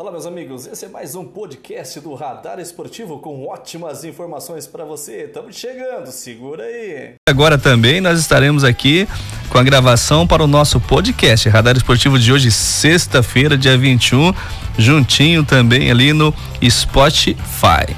Olá, 0.00 0.10
meus 0.10 0.24
amigos. 0.24 0.66
Esse 0.66 0.86
é 0.86 0.88
mais 0.88 1.14
um 1.14 1.26
podcast 1.26 2.00
do 2.00 2.14
Radar 2.14 2.58
Esportivo 2.58 3.18
com 3.18 3.46
ótimas 3.46 4.02
informações 4.02 4.66
para 4.66 4.82
você. 4.82 5.24
Estamos 5.24 5.54
chegando, 5.54 6.10
segura 6.10 6.64
aí. 6.64 7.16
Agora 7.28 7.58
também 7.58 8.00
nós 8.00 8.18
estaremos 8.18 8.64
aqui 8.64 9.06
com 9.50 9.58
a 9.58 9.62
gravação 9.62 10.26
para 10.26 10.42
o 10.42 10.46
nosso 10.46 10.80
podcast 10.80 11.46
Radar 11.50 11.76
Esportivo 11.76 12.18
de 12.18 12.32
hoje, 12.32 12.50
sexta-feira, 12.50 13.58
dia 13.58 13.76
21, 13.76 14.32
juntinho 14.78 15.44
também 15.44 15.90
ali 15.90 16.14
no 16.14 16.34
Spotify. 16.66 17.94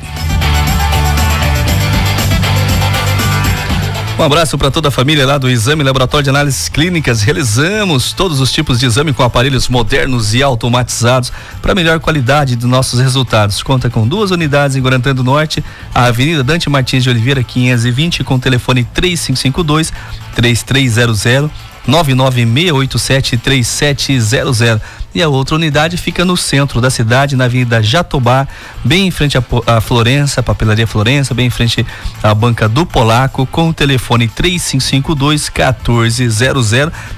Um 4.19 4.23
abraço 4.25 4.59
para 4.59 4.71
toda 4.71 4.89
a 4.89 4.91
família 4.91 5.27
lá 5.27 5.39
do 5.39 5.49
Exame 5.49 5.83
Laboratório 5.83 6.23
de 6.23 6.31
Análises 6.31 6.69
Clínicas. 6.69 7.23
Realizamos 7.23 8.13
todos 8.13 8.41
os 8.41 8.53
tipos 8.53 8.79
de 8.79 8.87
exame 8.87 9.13
com 9.13 9.23
aparelhos 9.23 9.69
modernos 9.69 10.35
e 10.35 10.43
automatizados 10.43 11.33
para 11.61 11.75
melhor 11.75 11.99
qualidade 11.99 12.55
dos 12.55 12.69
nossos 12.69 13.01
resultados. 13.01 13.63
Conta 13.63 13.89
com 13.89 14.07
duas 14.07 14.31
unidades 14.31 14.77
em 14.77 14.83
Guarantã 14.83 15.15
do 15.15 15.25
Norte, 15.25 15.65
a 15.95 16.05
Avenida 16.05 16.45
Dante 16.45 16.69
Martins 16.69 17.03
de 17.03 17.11
Oliveira 17.11 17.43
520 17.43 18.23
com 18.23 18.39
telefone 18.39 18.85
3552 18.85 19.93
3300 20.35 21.72
996873700 21.89 24.81
e 25.15 25.23
a 25.23 25.29
outra 25.29 25.57
unidade 25.57 25.99
fica 25.99 26.25
no 26.25 26.39
centro 26.39 26.81
da 26.81 26.89
cidade, 26.89 27.37
na 27.37 27.45
Avenida 27.45 27.83
Jatobá, 27.83 28.49
bem 28.83 29.09
em 29.09 29.11
frente 29.11 29.37
à 29.37 29.81
Florença, 29.81 30.43
Papelaria 30.43 30.87
Florença, 30.87 31.35
bem 31.35 31.47
em 31.47 31.51
frente 31.51 31.87
à 32.23 32.35
Banca 32.35 32.67
do 32.67 32.87
Polaco, 32.87 33.45
com 33.47 33.69
o 33.69 33.75
telefone 33.75 34.27
3552 34.27 35.51
1400, 35.51 36.73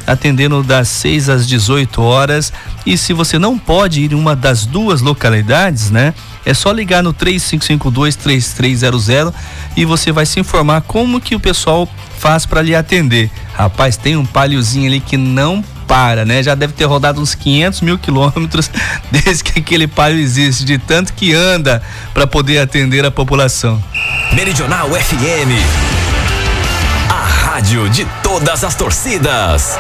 atendendo 0.07 0.63
das 0.63 0.89
6 0.89 1.29
às 1.29 1.47
18 1.47 2.03
horas. 2.03 2.53
E 2.85 2.99
se 2.99 3.13
você 3.13 3.39
não 3.39 3.57
pode 3.57 4.01
ir 4.01 4.13
em 4.13 4.17
uma 4.17 4.35
das 4.35 4.67
duas 4.67 5.01
localidades, 5.01 5.91
né? 5.91 6.13
É 6.45 6.53
só 6.53 6.73
ligar 6.73 7.03
no 7.03 7.13
3552 7.13 8.17
3300 8.17 9.33
e 9.77 9.85
você 9.85 10.13
vai 10.13 10.27
se 10.27 10.41
informar 10.41 10.83
como 10.83 11.21
que 11.21 11.35
o 11.35 11.41
pessoal 11.41 11.89
faz 12.19 12.45
para 12.45 12.61
lhe 12.61 12.75
atender. 12.75 13.31
Rapaz, 13.57 13.97
tem 13.97 14.17
um 14.17 14.27
paliozinho 14.27 14.87
ali 14.87 15.01
que 15.01 15.17
não 15.17 15.65
para, 15.87 16.25
né? 16.25 16.43
Já 16.43 16.55
deve 16.55 16.73
ter 16.73 16.85
rodado 16.85 17.21
uns 17.21 17.35
500 17.35 17.81
mil 17.83 17.99
quilômetros 17.99 18.71
desde 19.11 19.45
que 19.45 19.61
aquele 19.61 19.87
palio 19.87 20.19
existe, 20.19 20.65
de 20.65 20.79
tanto 20.79 21.13
que 21.13 21.33
anda 21.33 21.83
para 22.13 22.27
poder 22.27 22.59
atender 22.59 23.05
a 23.05 23.11
população. 23.11 23.83
Meridional 24.33 24.91
FM, 24.91 25.53
a 27.09 27.27
rádio 27.27 27.89
de 27.89 28.05
todas 28.23 28.65
as 28.65 28.75
torcidas. 28.75 29.79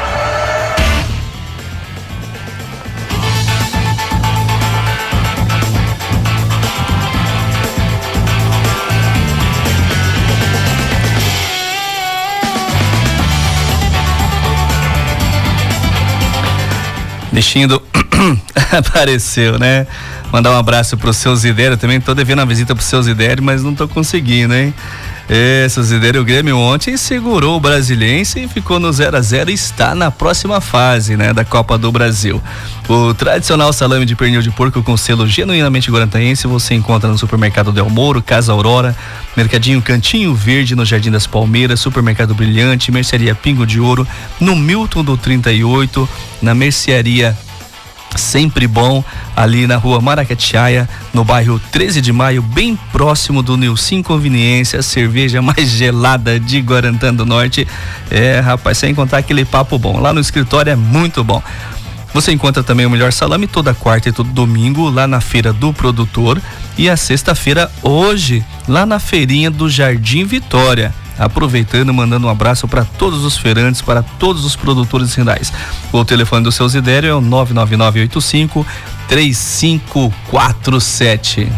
Bichinho 17.34 17.68
apareceu, 18.70 19.58
né? 19.58 19.88
Mandar 20.30 20.52
um 20.52 20.56
abraço 20.56 20.96
pro 20.96 21.12
seu 21.12 21.34
Zidério 21.34 21.76
também. 21.76 22.00
Tô 22.00 22.14
devendo 22.14 22.38
uma 22.38 22.46
visita 22.46 22.74
pro 22.74 22.84
seu 22.84 23.02
Zidério, 23.02 23.42
mas 23.42 23.62
não 23.62 23.74
tô 23.74 23.88
conseguindo, 23.88 24.54
hein? 24.54 24.72
Esse 25.28 25.82
Zidério, 25.82 26.20
o 26.20 26.24
Grêmio 26.24 26.58
ontem 26.58 26.98
segurou 26.98 27.56
o 27.56 27.60
Brasiliense 27.60 28.40
e 28.40 28.48
ficou 28.48 28.78
no 28.78 28.92
0 28.92 29.16
a 29.16 29.20
0 29.22 29.50
e 29.50 29.54
está 29.54 29.94
na 29.94 30.10
próxima 30.10 30.60
fase, 30.60 31.16
né, 31.16 31.32
da 31.32 31.44
Copa 31.44 31.78
do 31.78 31.90
Brasil. 31.90 32.42
O 32.86 33.14
tradicional 33.14 33.72
salame 33.72 34.04
de 34.04 34.14
pernil 34.14 34.42
de 34.42 34.50
porco 34.50 34.82
com 34.82 34.94
selo 34.98 35.26
genuinamente 35.26 35.90
guarantaense 35.90 36.46
você 36.46 36.74
encontra 36.74 37.08
no 37.08 37.16
supermercado 37.16 37.72
Del 37.72 37.88
Moro, 37.88 38.20
Casa 38.20 38.52
Aurora, 38.52 38.94
Mercadinho 39.34 39.80
Cantinho 39.80 40.34
Verde 40.34 40.76
no 40.76 40.84
Jardim 40.84 41.10
das 41.10 41.26
Palmeiras, 41.26 41.80
Supermercado 41.80 42.34
Brilhante, 42.34 42.92
Mercearia 42.92 43.34
Pingo 43.34 43.66
de 43.66 43.80
Ouro, 43.80 44.06
no 44.38 44.54
Milton 44.54 45.02
do 45.02 45.16
38, 45.16 46.06
na 46.44 46.54
Mercearia 46.54 47.36
sempre 48.16 48.66
bom 48.66 49.02
ali 49.36 49.66
na 49.66 49.76
rua 49.76 50.00
Maracatiaia, 50.00 50.88
no 51.12 51.24
bairro 51.24 51.60
13 51.72 52.00
de 52.00 52.12
Maio, 52.12 52.42
bem 52.42 52.78
próximo 52.92 53.42
do 53.42 53.56
Nilcim 53.56 54.02
Conveniência, 54.02 54.82
cerveja 54.82 55.42
mais 55.42 55.68
gelada 55.68 56.38
de 56.38 56.60
Guarantã 56.60 57.12
do 57.12 57.26
Norte. 57.26 57.66
É, 58.10 58.38
rapaz, 58.40 58.78
sem 58.78 58.94
contar 58.94 59.18
aquele 59.18 59.44
papo 59.44 59.78
bom. 59.78 59.98
Lá 59.98 60.12
no 60.12 60.20
escritório 60.20 60.70
é 60.70 60.76
muito 60.76 61.24
bom. 61.24 61.42
Você 62.12 62.30
encontra 62.30 62.62
também 62.62 62.86
o 62.86 62.90
melhor 62.90 63.12
salame 63.12 63.48
toda 63.48 63.74
quarta 63.74 64.08
e 64.08 64.12
todo 64.12 64.30
domingo 64.30 64.88
lá 64.88 65.06
na 65.08 65.20
feira 65.20 65.52
do 65.52 65.72
produtor 65.72 66.40
e 66.78 66.88
a 66.88 66.96
sexta-feira 66.96 67.68
hoje 67.82 68.44
lá 68.68 68.86
na 68.86 69.00
feirinha 69.00 69.50
do 69.50 69.68
Jardim 69.68 70.24
Vitória 70.24 70.94
aproveitando 71.18 71.92
mandando 71.92 72.26
um 72.26 72.30
abraço 72.30 72.66
para 72.66 72.84
todos 72.84 73.24
os 73.24 73.36
feirantes, 73.36 73.82
para 73.82 74.02
todos 74.02 74.44
os 74.44 74.56
produtores 74.56 75.14
rurais. 75.14 75.52
O 75.92 76.04
telefone 76.04 76.44
do 76.44 76.52
seu 76.52 76.68
Zidério 76.68 77.10
é 77.10 77.14
o 77.14 77.20
99985 77.20 78.66
3547. 79.08 81.52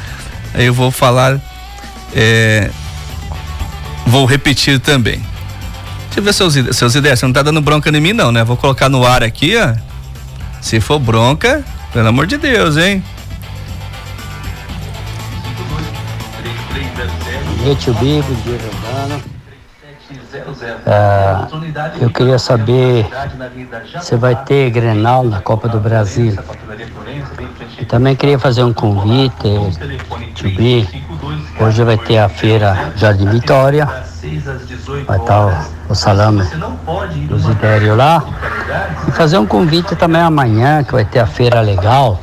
eu 0.55 0.73
vou 0.73 0.91
falar 0.91 1.39
é, 2.13 2.69
Vou 4.05 4.25
repetir 4.25 4.79
também. 4.79 5.21
Deixa 6.05 6.19
eu 6.19 6.23
ver 6.23 6.33
seus, 6.33 6.53
seus 6.75 6.95
ideias. 6.95 7.19
Você 7.19 7.25
não 7.25 7.33
tá 7.33 7.41
dando 7.41 7.61
bronca 7.61 7.89
em 7.89 8.01
mim, 8.01 8.13
não, 8.13 8.31
né? 8.31 8.43
Vou 8.43 8.55
colocar 8.55 8.89
no 8.89 9.05
ar 9.05 9.23
aqui, 9.23 9.55
ó. 9.57 9.73
Se 10.61 10.79
for 10.79 10.99
bronca, 10.99 11.63
pelo 11.91 12.07
amor 12.07 12.27
de 12.27 12.37
Deus, 12.37 12.77
hein? 12.77 13.03
Rede 17.63 17.91
Bibo, 17.91 18.35
dia 18.43 18.59
Giordano. 18.59 19.32
Ah, 20.87 21.47
eu 22.01 22.09
queria 22.09 22.39
saber 22.39 23.07
se 24.01 24.15
vai 24.15 24.35
ter 24.35 24.71
Grenal 24.71 25.23
na 25.23 25.41
Copa 25.41 25.67
do 25.67 25.79
Brasil. 25.79 26.35
E 27.79 27.85
também 27.85 28.15
queria 28.15 28.39
fazer 28.39 28.63
um 28.63 28.73
convite, 28.73 29.33
Tubi. 30.35 30.87
Hoje 31.59 31.83
vai 31.83 31.97
ter 31.97 32.17
a 32.17 32.29
feira 32.29 32.93
Jardim 32.95 33.27
Vitória. 33.27 33.85
Vai 35.05 35.19
estar 35.19 35.47
o, 35.47 35.91
o 35.91 35.95
salame 35.95 36.43
do 37.27 37.37
Zidério 37.37 37.95
lá. 37.95 38.23
E 39.07 39.11
fazer 39.11 39.37
um 39.37 39.45
convite 39.45 39.95
também 39.95 40.21
amanhã, 40.21 40.83
que 40.83 40.93
vai 40.93 41.05
ter 41.05 41.19
a 41.19 41.27
feira 41.27 41.61
legal 41.61 42.19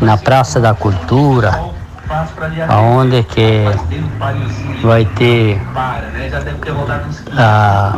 na 0.00 0.16
Praça 0.18 0.60
da 0.60 0.74
Cultura 0.74 1.79
aonde 2.68 3.22
que 3.22 3.64
vai 4.82 5.04
ter 5.04 5.60
a, 7.36 7.92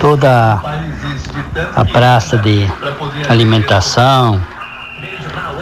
toda 0.00 0.60
a 1.76 1.84
praça 1.84 2.36
de 2.38 2.66
alimentação, 3.28 4.40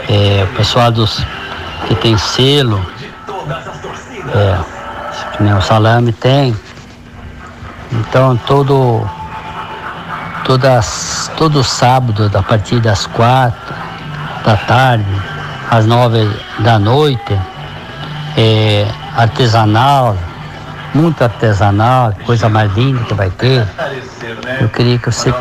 é, 0.09 0.45
o 0.45 0.57
pessoal 0.57 0.91
dos 0.91 1.25
que 1.87 1.95
tem 1.97 2.17
selo, 2.17 2.81
é, 4.35 4.59
que 5.37 5.43
nem 5.43 5.53
o 5.55 5.61
salame 5.61 6.13
tem. 6.13 6.57
Então 7.93 8.37
todo 8.37 9.07
todas, 10.45 11.31
todo 11.37 11.63
sábado, 11.63 12.31
a 12.35 12.43
partir 12.43 12.81
das 12.81 13.07
quatro 13.07 13.75
da 14.45 14.57
tarde, 14.57 15.38
às 15.71 15.87
nove 15.87 16.29
da 16.61 16.79
noite, 16.79 17.39
é, 18.37 18.87
artesanal, 19.17 20.17
muito 20.95 21.23
artesanal, 21.23 22.15
coisa 22.25 22.49
mais 22.49 22.73
linda 22.75 23.05
que 23.05 23.15
vai 23.15 23.31
ter. 23.31 23.67
Eu 24.61 24.69
queria 24.69 24.99
que 24.99 25.11
você 25.11 25.33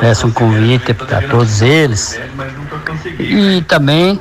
desse 0.00 0.26
um 0.26 0.30
convite 0.30 0.94
para 0.94 1.22
todos 1.22 1.62
eles. 1.62 2.18
E 3.18 3.62
também 3.62 4.20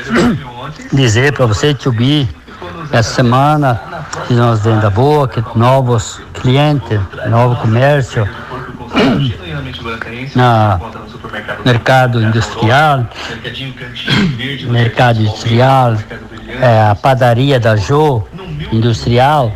dizer 0.92 1.32
para 1.32 1.46
você, 1.46 1.72
Tio 1.74 1.92
Bi, 1.92 2.28
essa 2.92 3.14
semana 3.14 3.80
fizemos 4.26 4.60
venda 4.60 4.90
boa, 4.90 5.26
que 5.26 5.42
novos 5.54 6.20
clientes, 6.34 7.00
novo 7.28 7.56
comércio 7.56 8.28
na 10.34 10.78
mercado 11.64 12.22
industrial, 12.22 13.06
mercado 14.68 15.20
industrial, 15.20 15.96
é, 16.60 16.88
a 16.90 16.94
padaria 16.94 17.58
da 17.58 17.76
Jô 17.76 18.22
industrial 18.72 19.52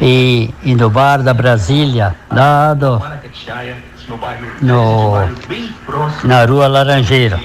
e, 0.00 0.52
e 0.62 0.74
no 0.74 0.90
bar 0.90 1.22
da 1.22 1.32
Brasília, 1.32 2.14
lá 2.30 2.74
do, 2.74 3.00
no, 4.62 5.14
na 6.24 6.44
rua 6.44 6.66
Laranjeira. 6.66 7.38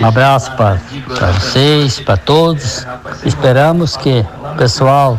Um 0.00 0.06
abraço 0.06 0.52
para 0.52 0.78
vocês, 1.32 2.00
para 2.00 2.16
todos. 2.16 2.86
Esperamos 3.24 3.96
que 3.96 4.24
o 4.52 4.56
pessoal 4.56 5.18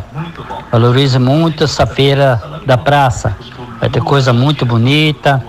valorize 0.72 1.18
muito 1.20 1.64
essa 1.64 1.86
feira 1.86 2.42
da 2.66 2.78
praça. 2.78 3.36
Vai 3.80 3.90
ter 3.90 4.02
coisa 4.02 4.34
muito 4.34 4.66
bonita, 4.66 5.44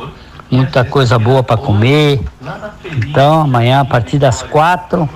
muita 0.50 0.84
coisa 0.84 1.18
boa 1.18 1.42
para 1.42 1.56
comer. 1.56 2.20
Então, 2.84 3.42
amanhã, 3.42 3.80
a 3.80 3.84
partir 3.84 4.18
das 4.18 4.42
quatro 4.42 5.08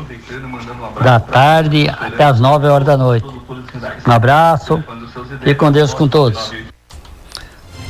da 1.02 1.18
tarde 1.18 1.88
até 1.88 2.24
as 2.24 2.40
nove 2.40 2.66
horas 2.66 2.86
da 2.86 2.96
noite. 2.96 3.26
Um 4.06 4.12
abraço 4.12 4.82
e 5.44 5.54
com 5.54 5.70
Deus 5.72 5.94
com 5.94 6.08
todos. 6.08 6.52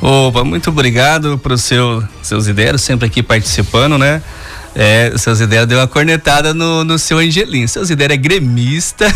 Opa, 0.00 0.44
muito 0.44 0.70
obrigado 0.70 1.38
para 1.38 1.52
os 1.52 1.62
seu, 1.62 2.02
seus 2.22 2.46
ideias, 2.46 2.80
sempre 2.80 3.06
aqui 3.06 3.22
participando, 3.22 3.98
né? 3.98 4.22
É, 4.74 5.12
seus 5.16 5.40
ideias 5.40 5.66
deu 5.66 5.78
uma 5.78 5.86
cornetada 5.86 6.54
no, 6.54 6.84
no 6.84 6.98
seu 6.98 7.18
Angelim. 7.18 7.66
Seus 7.66 7.90
ideias 7.90 8.12
é 8.12 8.16
gremista 8.16 9.06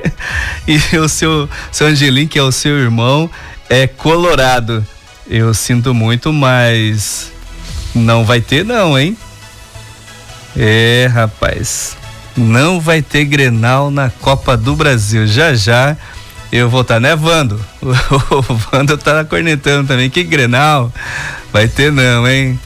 e 0.66 0.96
o 0.96 1.08
seu, 1.08 1.48
seu 1.70 1.88
Angelim, 1.88 2.26
que 2.26 2.38
é 2.38 2.42
o 2.42 2.52
seu 2.52 2.78
irmão, 2.78 3.28
é 3.68 3.86
colorado. 3.86 4.86
Eu 5.28 5.52
sinto 5.52 5.92
muito, 5.92 6.32
mas 6.32 7.32
não 7.94 8.24
vai 8.24 8.40
ter 8.40 8.64
não, 8.64 8.98
hein? 8.98 9.16
É, 10.56 11.08
rapaz. 11.12 11.96
Não 12.36 12.80
vai 12.80 13.02
ter 13.02 13.24
Grenal 13.24 13.90
na 13.90 14.10
Copa 14.10 14.56
do 14.56 14.74
Brasil. 14.74 15.26
Já 15.26 15.54
já 15.54 15.96
eu 16.52 16.68
vou 16.68 16.82
estar 16.82 16.94
tá 16.94 17.00
nevando. 17.00 17.58
O 18.30 18.42
Vando 18.42 18.98
tá 18.98 19.24
cornetando 19.24 19.88
também. 19.88 20.10
Que 20.10 20.22
Grenal? 20.22 20.92
Vai 21.50 21.66
ter 21.66 21.90
não, 21.90 22.28
hein? 22.28 22.60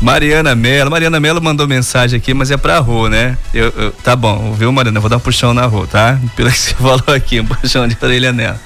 Mariana 0.00 0.54
Mello. 0.54 0.90
Mariana 0.90 1.20
Mello 1.20 1.40
mandou 1.40 1.66
mensagem 1.66 2.18
aqui, 2.18 2.34
mas 2.34 2.50
é 2.50 2.56
pra 2.56 2.78
rua, 2.78 3.08
né? 3.08 3.36
Eu, 3.54 3.72
eu, 3.76 3.92
tá 3.92 4.14
bom, 4.14 4.52
viu, 4.52 4.70
Mariana? 4.72 4.98
Eu 4.98 5.02
vou 5.02 5.08
dar 5.10 5.16
um 5.16 5.20
puxão 5.20 5.54
na 5.54 5.66
rua, 5.66 5.86
tá? 5.86 6.18
Pelo 6.36 6.50
que 6.50 6.58
você 6.58 6.74
falou 6.78 7.14
aqui, 7.14 7.40
um 7.40 7.46
puxão 7.46 7.86
de 7.86 7.96
orelha 8.00 8.32
nela. 8.32 8.60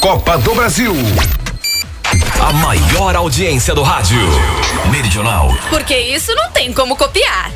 Copa 0.00 0.38
do 0.38 0.54
Brasil. 0.54 0.94
A 2.40 2.52
maior 2.52 3.16
audiência 3.16 3.74
do 3.74 3.82
rádio. 3.82 4.18
Meridional. 4.90 5.52
Porque 5.70 5.96
isso 5.96 6.32
não 6.36 6.50
tem 6.52 6.72
como 6.72 6.96
copiar. 6.96 7.50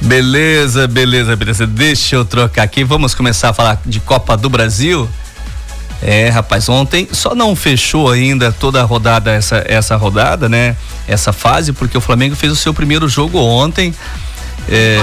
Beleza, 0.00 0.88
beleza, 0.88 1.36
beleza. 1.36 1.66
Deixa 1.66 2.16
eu 2.16 2.24
trocar 2.24 2.62
aqui. 2.62 2.82
Vamos 2.82 3.14
começar 3.14 3.50
a 3.50 3.52
falar 3.52 3.80
de 3.84 4.00
Copa 4.00 4.36
do 4.38 4.48
Brasil. 4.48 5.08
É, 6.02 6.30
rapaz, 6.30 6.68
ontem 6.68 7.08
só 7.12 7.34
não 7.34 7.54
fechou 7.54 8.10
ainda 8.10 8.50
toda 8.50 8.80
a 8.80 8.84
rodada, 8.84 9.30
essa, 9.30 9.62
essa 9.66 9.96
rodada, 9.96 10.48
né? 10.48 10.76
Essa 11.06 11.32
fase, 11.32 11.72
porque 11.72 11.96
o 11.96 12.00
Flamengo 12.00 12.34
fez 12.34 12.52
o 12.52 12.56
seu 12.56 12.72
primeiro 12.72 13.06
jogo 13.08 13.38
ontem. 13.38 13.94
É, 14.68 14.96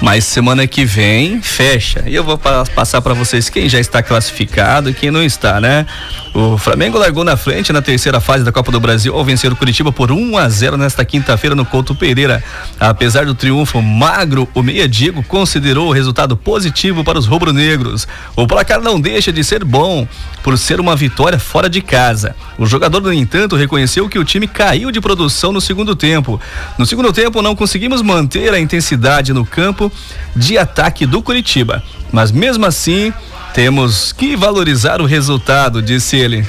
mas 0.00 0.24
semana 0.24 0.66
que 0.66 0.84
vem 0.84 1.42
fecha. 1.42 2.04
E 2.06 2.14
eu 2.14 2.22
vou 2.22 2.38
passar 2.38 3.00
para 3.00 3.14
vocês 3.14 3.48
quem 3.50 3.68
já 3.68 3.80
está 3.80 4.02
classificado 4.02 4.90
e 4.90 4.94
quem 4.94 5.10
não 5.10 5.22
está, 5.22 5.60
né? 5.60 5.86
O 6.32 6.56
Flamengo 6.56 6.98
largou 6.98 7.24
na 7.24 7.36
frente 7.36 7.72
na 7.72 7.82
terceira 7.82 8.20
fase 8.20 8.44
da 8.44 8.52
Copa 8.52 8.70
do 8.70 8.78
Brasil 8.78 9.14
ao 9.14 9.24
vencer 9.24 9.52
o 9.52 9.56
Curitiba 9.56 9.90
por 9.90 10.12
1 10.12 10.38
a 10.38 10.48
0 10.48 10.76
nesta 10.76 11.04
quinta-feira 11.04 11.56
no 11.56 11.64
Couto 11.64 11.94
Pereira. 11.94 12.42
Apesar 12.78 13.26
do 13.26 13.34
triunfo 13.34 13.82
magro, 13.82 14.48
o 14.54 14.62
Meia 14.62 14.88
Diego 14.88 15.22
considerou 15.24 15.88
o 15.88 15.92
resultado 15.92 16.36
positivo 16.36 17.02
para 17.02 17.18
os 17.18 17.26
rubro-negros. 17.26 18.06
O 18.36 18.46
placar 18.46 18.80
não 18.80 19.00
deixa 19.00 19.32
de 19.32 19.42
ser 19.42 19.64
bom 19.64 20.06
por 20.42 20.56
ser 20.56 20.78
uma 20.78 20.94
vitória 20.94 21.38
fora 21.38 21.68
de 21.68 21.80
casa. 21.80 22.36
O 22.56 22.66
jogador, 22.66 23.00
no 23.00 23.12
entanto, 23.12 23.56
reconheceu 23.56 24.08
que 24.08 24.18
o 24.18 24.24
time 24.24 24.46
caiu 24.46 24.92
de 24.92 25.00
produção 25.00 25.52
no 25.52 25.60
segundo 25.60 25.96
tempo. 25.96 26.40
No 26.78 26.86
segundo 26.86 27.12
tempo, 27.12 27.42
não 27.42 27.56
conseguimos 27.56 28.00
manter 28.00 28.54
a 28.54 28.60
intensidade 28.60 29.32
no 29.32 29.44
campo 29.44 29.87
de 30.34 30.58
ataque 30.58 31.06
do 31.06 31.22
Curitiba. 31.22 31.82
Mas 32.12 32.30
mesmo 32.30 32.66
assim, 32.66 33.12
temos 33.54 34.12
que 34.12 34.36
valorizar 34.36 35.00
o 35.00 35.06
resultado, 35.06 35.82
disse 35.82 36.16
ele. 36.16 36.46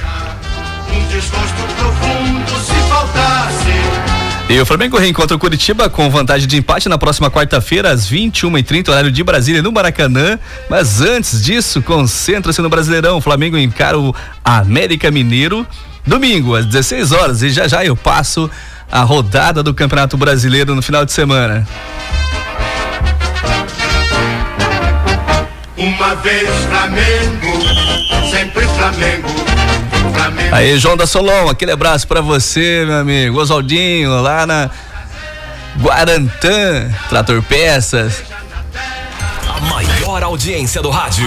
E 4.48 4.60
o 4.60 4.66
Flamengo 4.66 4.98
reencontra 4.98 5.36
o 5.36 5.38
Curitiba 5.38 5.88
com 5.88 6.10
vantagem 6.10 6.48
de 6.48 6.56
empate 6.56 6.88
na 6.88 6.98
próxima 6.98 7.30
quarta-feira, 7.30 7.92
às 7.92 8.10
21h30, 8.10 8.88
horário 8.88 9.12
de 9.12 9.22
Brasília, 9.22 9.62
no 9.62 9.70
Maracanã. 9.70 10.40
Mas 10.68 11.00
antes 11.00 11.40
disso, 11.40 11.80
concentra-se 11.80 12.60
no 12.60 12.68
Brasileirão. 12.68 13.18
O 13.18 13.20
Flamengo 13.20 13.56
encara 13.56 13.96
o 13.96 14.12
América 14.44 15.08
Mineiro 15.08 15.64
domingo, 16.04 16.56
às 16.56 16.66
16 16.66 17.12
horas. 17.12 17.42
E 17.42 17.50
já 17.50 17.68
já 17.68 17.84
eu 17.84 17.94
passo 17.94 18.50
a 18.90 19.02
rodada 19.02 19.62
do 19.62 19.72
Campeonato 19.72 20.16
Brasileiro 20.16 20.74
no 20.74 20.82
final 20.82 21.04
de 21.04 21.12
semana. 21.12 21.64
Uma 25.80 26.14
vez 26.16 26.46
Flamengo, 26.66 28.30
sempre 28.30 28.66
Flamengo. 28.66 29.28
Flamengo. 30.12 30.54
Aí, 30.54 30.78
João 30.78 30.94
da 30.94 31.06
Solon, 31.06 31.48
aquele 31.48 31.72
abraço 31.72 32.06
para 32.06 32.20
você, 32.20 32.84
meu 32.86 32.98
amigo. 32.98 33.40
Oswaldinho, 33.40 34.20
lá 34.20 34.46
na 34.46 34.68
Guarantã, 35.80 36.90
Trator 37.08 37.42
Peças. 37.42 38.22
A 39.48 39.60
maior 39.60 40.22
audiência 40.22 40.82
do 40.82 40.90
rádio. 40.90 41.26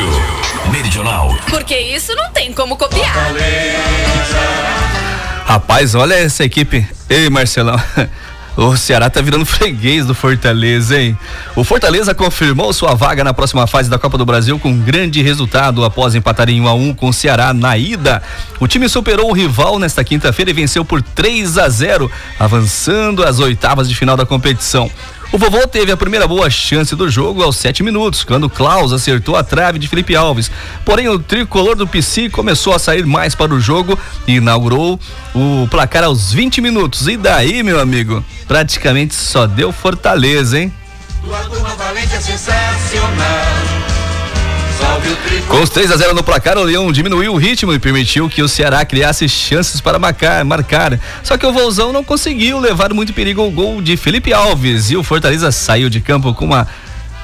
Meridional. 0.72 1.36
Porque 1.50 1.76
isso 1.76 2.14
não 2.14 2.32
tem 2.32 2.54
como 2.54 2.78
copiar. 2.78 3.34
Rapaz, 5.48 5.96
olha 5.96 6.14
essa 6.14 6.44
equipe. 6.44 6.88
Ei, 7.10 7.28
Marcelão. 7.28 7.82
O 8.56 8.78
Ceará 8.78 9.10
tá 9.10 9.22
virando 9.22 9.46
freguês 9.48 10.06
do 10.06 10.14
Fortaleza, 10.14 11.00
hein? 11.00 11.18
O 11.56 11.64
Fortaleza 11.64 12.14
confirmou 12.14 12.72
sua 12.72 12.94
vaga 12.94 13.24
na 13.24 13.34
próxima 13.34 13.66
fase 13.66 13.90
da 13.90 13.98
Copa 13.98 14.18
do 14.18 14.26
Brasil 14.26 14.60
com 14.60 14.78
grande 14.78 15.22
resultado 15.22 15.84
após 15.84 16.14
empatar 16.16 16.50
em 16.50 16.62
1 16.62 16.68
a 16.68 16.74
1 16.74 16.94
com 16.94 17.10
o 17.10 17.14
Ceará 17.14 17.54
na 17.54 17.78
ida. 17.78 18.22
O 18.60 18.68
time 18.68 18.88
superou 18.88 19.30
o 19.30 19.34
rival 19.34 19.80
nesta 19.80 20.04
quinta-feira 20.04 20.52
e 20.52 20.54
venceu 20.54 20.86
por 20.86 21.02
3 21.02 21.58
a 21.58 21.68
0, 21.68 22.12
avançando 22.40 23.24
às 23.24 23.40
oitavas 23.40 23.90
de 23.90 23.96
final 23.96 24.16
da 24.16 24.26
competição. 24.26 24.90
O 25.34 25.38
vovô 25.40 25.68
teve 25.68 25.92
a 25.92 25.98
primeira 25.98 26.28
boa 26.28 26.48
chance 26.48 26.96
do 26.96 27.10
jogo 27.10 27.42
aos 27.42 27.58
sete 27.58 27.82
minutos, 27.82 28.24
quando 28.24 28.48
Klaus 28.48 28.94
acertou 28.94 29.36
a 29.36 29.44
trave 29.44 29.80
de 29.80 29.88
Felipe 29.88 30.16
Alves. 30.16 30.52
Porém, 30.86 31.08
o 31.08 31.18
tricolor 31.18 31.76
do 31.76 31.88
PC 31.88 32.30
começou 32.30 32.72
a 32.72 32.78
sair 32.78 33.04
mais 33.04 33.34
para 33.34 33.52
o 33.52 33.60
jogo 33.60 33.98
e 34.28 34.36
inaugurou 34.36 35.00
o 35.34 35.68
placar 35.72 36.04
aos 36.04 36.32
20 36.32 36.62
minutos. 36.62 37.08
E 37.08 37.18
daí, 37.18 37.64
meu 37.64 37.80
amigo, 37.80 38.24
praticamente 38.48 39.16
só 39.16 39.48
deu 39.48 39.72
Fortaleza, 39.72 40.60
hein? 40.60 40.72
Tua 41.24 41.40
turma 41.46 41.70
valente 41.70 42.14
é 42.14 42.22
sensacional. 42.22 43.63
Com 45.48 45.62
os 45.62 45.70
3 45.70 45.92
a 45.92 45.98
0 45.98 46.14
no 46.14 46.24
placar, 46.24 46.58
o 46.58 46.64
Leão 46.64 46.92
diminuiu 46.92 47.34
o 47.34 47.38
ritmo 47.38 47.74
e 47.74 47.80
permitiu 47.80 48.30
que 48.30 48.42
o 48.42 48.48
Ceará 48.48 48.84
criasse 48.86 49.28
chances 49.28 49.82
para 49.82 50.00
marcar, 50.00 50.44
marcar. 50.44 51.00
Só 51.24 51.38
que 51.38 51.46
o 51.46 51.54
Volzão 51.54 51.94
não 51.94 52.04
conseguiu 52.04 52.60
levar 52.60 52.94
muito 52.94 53.14
perigo 53.14 53.42
ao 53.42 53.52
gol 53.52 53.82
de 53.82 53.98
Felipe 53.98 54.34
Alves 54.34 54.92
e 54.92 54.98
o 54.98 55.04
Fortaleza 55.04 55.52
saiu 55.52 55.90
de 55.90 56.02
campo 56.02 56.34
com 56.34 56.46
uma 56.46 56.68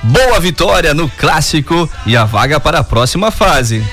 boa 0.04 0.40
vitória 0.40 0.94
no 0.94 1.10
clássico 1.10 1.90
e 2.06 2.16
a 2.16 2.26
vaga 2.26 2.60
para 2.60 2.80
a 2.80 2.84
próxima 2.84 3.32
fase. 3.32 3.84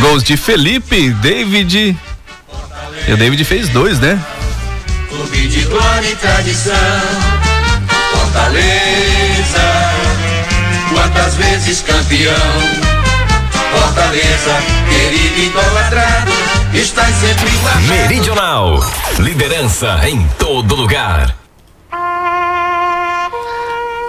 Gols 0.00 0.22
de 0.22 0.36
Felipe, 0.36 1.10
David. 1.10 1.96
E 3.08 3.12
o 3.12 3.16
David 3.16 3.44
fez 3.44 3.68
dois, 3.68 3.98
né? 3.98 4.22
Clube 5.08 5.48
de 5.48 5.64
glória 5.64 6.10
e 6.10 6.16
tradição. 6.16 6.74
Fortaleza, 8.12 8.89
vezes 11.40 11.82
campeão. 11.82 12.34
Fortaleza, 13.72 14.62
querido 14.88 15.40
idolatrado, 15.40 16.32
está 16.74 17.04
sempre 17.04 17.50
guardado. 17.62 17.86
Meridional, 17.86 18.80
liderança 19.18 20.00
em 20.08 20.26
todo 20.38 20.74
lugar. 20.74 21.34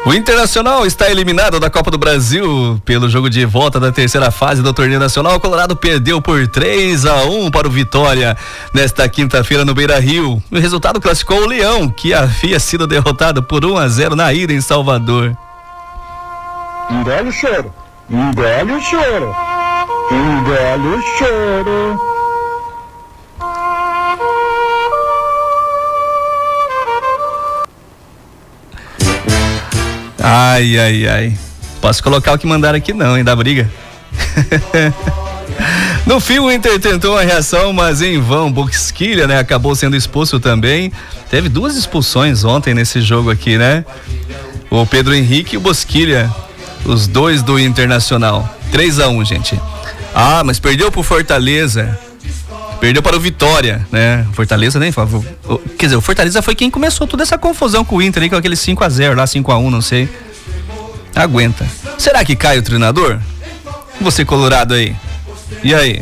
O 0.04 0.14
Internacional 0.16 0.84
está 0.86 1.12
eliminado 1.12 1.60
da 1.60 1.70
Copa 1.70 1.92
do 1.92 1.98
Brasil 1.98 2.82
pelo 2.84 3.08
jogo 3.08 3.30
de 3.30 3.46
volta 3.46 3.80
da 3.80 3.92
terceira 3.92 4.32
fase 4.32 4.64
do 4.64 4.74
torneio 4.74 5.00
nacional. 5.00 5.36
O 5.36 5.40
Colorado 5.40 5.76
perdeu 5.76 6.20
por 6.20 6.48
3 6.48 7.06
a 7.06 7.24
1 7.26 7.52
para 7.52 7.68
o 7.68 7.72
Vitória 7.72 8.36
nesta 8.74 9.08
quinta-feira 9.08 9.64
no 9.64 9.76
Beira 9.76 10.00
Rio. 10.00 10.42
O 10.52 10.58
resultado 10.58 11.00
classificou 11.00 11.44
o 11.44 11.48
Leão, 11.48 11.88
que 11.88 12.16
havia 12.16 12.60
sido 12.60 12.88
derrotado 12.88 13.44
por 13.44 13.64
1 13.64 13.78
a 13.78 13.88
0 13.88 14.16
na 14.16 14.34
ida 14.34 14.52
em 14.52 14.60
Salvador. 14.60 15.38
Engole 16.92 17.30
o 17.30 17.32
choro, 17.32 17.74
engole 18.10 18.74
o 18.74 18.82
choro, 18.82 19.36
engole 20.12 20.88
o 20.88 21.02
choro. 21.18 22.02
Ai, 30.24 30.78
ai, 30.78 31.08
ai. 31.08 31.38
Posso 31.82 32.04
colocar 32.04 32.34
o 32.34 32.38
que 32.38 32.46
mandaram 32.46 32.78
aqui 32.78 32.94
não, 32.94 33.18
hein, 33.18 33.24
da 33.24 33.36
briga. 33.36 33.72
No 36.06 36.20
fim, 36.20 36.40
o 36.40 36.52
Inter 36.52 36.80
tentou 36.80 37.18
a 37.18 37.22
reação, 37.22 37.72
mas 37.72 38.02
em 38.02 38.20
vão. 38.20 38.52
Boxquilha, 38.52 39.28
né? 39.28 39.38
Acabou 39.38 39.76
sendo 39.76 39.96
expulso 39.96 40.40
também. 40.40 40.92
Teve 41.30 41.48
duas 41.48 41.76
expulsões 41.78 42.44
ontem 42.44 42.74
nesse 42.74 43.00
jogo 43.02 43.30
aqui, 43.30 43.58
né? 43.58 43.86
O 44.70 44.86
Pedro 44.86 45.14
Henrique 45.14 45.56
e 45.56 45.58
o 45.58 45.62
Bosquilha, 45.62 46.30
os 46.86 47.08
dois 47.08 47.42
do 47.42 47.60
Internacional. 47.60 48.48
3 48.72 49.00
a 49.00 49.10
1 49.10 49.26
gente. 49.26 49.60
Ah, 50.14 50.44
mas 50.44 50.60
perdeu 50.60 50.92
pro 50.92 51.04
Fortaleza. 51.04 51.98
Perdeu 52.80 53.04
para 53.04 53.16
o 53.16 53.20
Vitória, 53.20 53.86
né? 53.92 54.26
Fortaleza 54.34 54.80
nem 54.80 54.92
Quer 55.78 55.86
dizer, 55.86 55.96
o 55.96 56.02
Fortaleza 56.02 56.42
foi 56.42 56.56
quem 56.56 56.72
começou 56.72 57.06
toda 57.06 57.22
essa 57.22 57.38
confusão 57.38 57.86
com 57.86 57.98
o 57.98 58.02
Inter 58.02 58.24
aí, 58.24 58.30
com 58.30 58.36
aquele 58.36 58.56
5 58.56 58.84
a 58.84 58.90
0 58.90 59.16
lá, 59.16 59.28
5 59.28 59.52
a 59.52 59.58
1 59.58 59.70
não 59.70 59.82
sei. 59.82 60.10
Aguenta. 61.16 61.66
Será 61.98 62.26
que 62.26 62.36
cai 62.36 62.58
o 62.58 62.64
treinador? 62.64 63.20
Você 64.00 64.26
colorado 64.26 64.74
aí. 64.74 64.96
E 65.64 65.76
aí? 65.76 66.02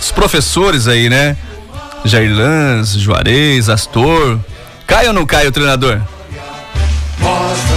Os 0.00 0.12
professores 0.12 0.86
aí, 0.86 1.08
né? 1.10 1.36
Jair 2.04 2.32
Lanz, 2.32 2.92
Juarez, 2.92 3.68
Astor. 3.68 4.38
Cai 4.86 5.08
ou 5.08 5.12
não 5.12 5.26
cai 5.26 5.48
o 5.48 5.52
treinador? 5.52 6.00
Mostra 7.18 7.69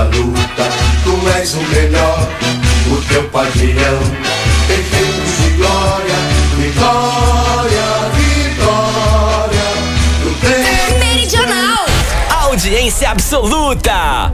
da 0.00 0.16
luta. 0.16 0.68
Tu 1.04 1.28
és 1.38 1.54
o 1.54 1.62
melhor, 1.62 2.28
o 2.90 2.96
teu 3.08 3.24
padrinho 3.24 3.98
perfeitos 4.66 5.36
de 5.42 5.50
glória, 5.56 6.14
vitória, 6.56 7.86
vitória. 8.14 9.66
No 10.24 10.98
Meridional. 10.98 11.86
Audiência 12.42 13.10
absoluta. 13.10 14.32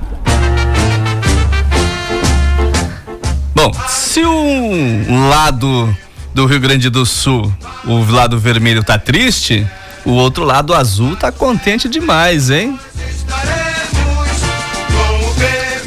Bom, 3.54 3.72
se 3.88 4.24
um 4.24 5.28
lado 5.28 5.96
do 6.34 6.46
Rio 6.46 6.60
Grande 6.60 6.90
do 6.90 7.06
Sul, 7.06 7.52
o 7.84 8.04
lado 8.04 8.38
vermelho 8.38 8.84
tá 8.84 8.98
triste, 8.98 9.66
o 10.04 10.12
outro 10.12 10.44
lado 10.44 10.74
azul 10.74 11.16
tá 11.16 11.32
contente 11.32 11.88
demais, 11.88 12.50
hein? 12.50 12.78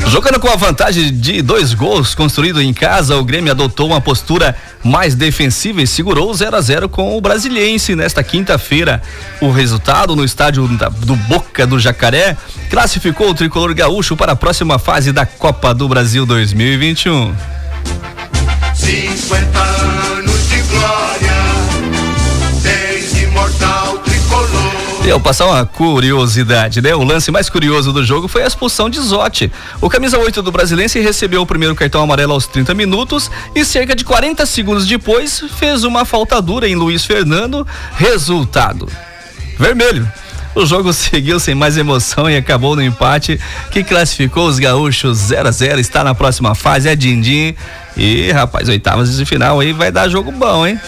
Jogando 0.09 0.39
com 0.39 0.49
a 0.49 0.55
vantagem 0.55 1.13
de 1.13 1.39
dois 1.39 1.75
gols 1.75 2.15
construído 2.15 2.59
em 2.59 2.73
casa, 2.73 3.15
o 3.15 3.23
Grêmio 3.23 3.51
adotou 3.51 3.85
uma 3.85 4.01
postura 4.01 4.55
mais 4.83 5.13
defensiva 5.13 5.83
e 5.83 5.87
segurou 5.87 6.33
0 6.33 6.55
a 6.55 6.61
0 6.61 6.89
com 6.89 7.15
o 7.15 7.21
Brasiliense 7.21 7.95
nesta 7.95 8.23
quinta-feira. 8.23 9.03
O 9.39 9.51
resultado 9.51 10.15
no 10.15 10.25
estádio 10.25 10.67
do 10.67 11.15
Boca 11.15 11.67
do 11.67 11.79
Jacaré 11.79 12.35
classificou 12.71 13.29
o 13.29 13.33
tricolor 13.35 13.71
gaúcho 13.75 14.17
para 14.17 14.31
a 14.31 14.35
próxima 14.35 14.79
fase 14.79 15.11
da 15.11 15.27
Copa 15.27 15.75
do 15.75 15.87
Brasil 15.87 16.25
2021. 16.25 17.35
50 18.73 20.08
eu 25.09 25.19
passar 25.19 25.47
uma 25.47 25.65
curiosidade, 25.65 26.81
né? 26.81 26.93
O 26.93 27.03
lance 27.03 27.31
mais 27.31 27.49
curioso 27.49 27.91
do 27.91 28.05
jogo 28.05 28.27
foi 28.27 28.43
a 28.43 28.47
expulsão 28.47 28.89
de 28.89 28.99
Zotti. 28.99 29.51
O 29.81 29.89
camisa 29.89 30.19
8 30.19 30.41
do 30.43 30.51
Brasilense 30.51 30.99
recebeu 30.99 31.41
o 31.41 31.45
primeiro 31.47 31.73
cartão 31.73 32.03
amarelo 32.03 32.33
aos 32.33 32.45
30 32.45 32.75
minutos 32.75 33.31
e 33.55 33.65
cerca 33.65 33.95
de 33.95 34.05
40 34.05 34.45
segundos 34.45 34.85
depois 34.85 35.43
fez 35.57 35.83
uma 35.83 36.05
falta 36.05 36.39
dura 36.39 36.67
em 36.67 36.75
Luiz 36.75 37.03
Fernando. 37.05 37.65
Resultado: 37.95 38.87
vermelho. 39.57 40.07
O 40.53 40.63
jogo 40.65 40.93
seguiu 40.93 41.39
sem 41.39 41.55
mais 41.55 41.75
emoção 41.75 42.29
e 42.29 42.37
acabou 42.37 42.75
no 42.75 42.83
empate 42.83 43.39
que 43.71 43.83
classificou 43.83 44.47
os 44.47 44.59
gaúchos 44.59 45.17
0 45.17 45.47
a 45.47 45.51
0 45.51 45.79
Está 45.79 46.03
na 46.03 46.13
próxima 46.13 46.53
fase, 46.53 46.87
é 46.87 46.95
Dindim. 46.95 47.55
E 47.97 48.31
rapaz, 48.31 48.69
oitavas 48.69 49.17
de 49.17 49.25
final 49.25 49.59
aí 49.59 49.73
vai 49.73 49.91
dar 49.91 50.07
jogo 50.07 50.31
bom, 50.31 50.67
hein? 50.67 50.79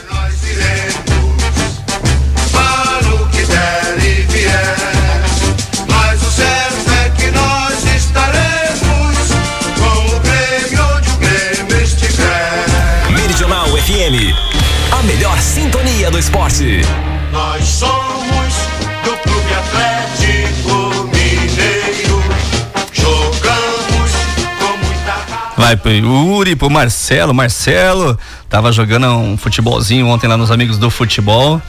FM, 13.91 14.33
a 14.91 15.03
melhor 15.03 15.37
sintonia 15.41 16.09
do 16.09 16.17
esporte. 16.17 16.81
Nós 17.31 17.63
somos 17.63 18.53
do 19.03 19.17
Clube 19.17 19.53
Atlético 19.53 21.09
Mineiro. 21.13 22.23
Jogamos 22.93 24.11
com 24.59 24.77
muita 24.85 25.25
Vai 25.57 25.75
pro 25.75 25.91
Yuri, 25.91 26.55
pro 26.55 26.69
Marcelo. 26.69 27.33
Marcelo 27.33 28.17
tava 28.49 28.71
jogando 28.71 29.07
um 29.07 29.37
futebolzinho 29.37 30.07
ontem 30.07 30.27
lá 30.27 30.37
nos 30.37 30.51
Amigos 30.51 30.77
do 30.77 30.89
Futebol. 30.89 31.61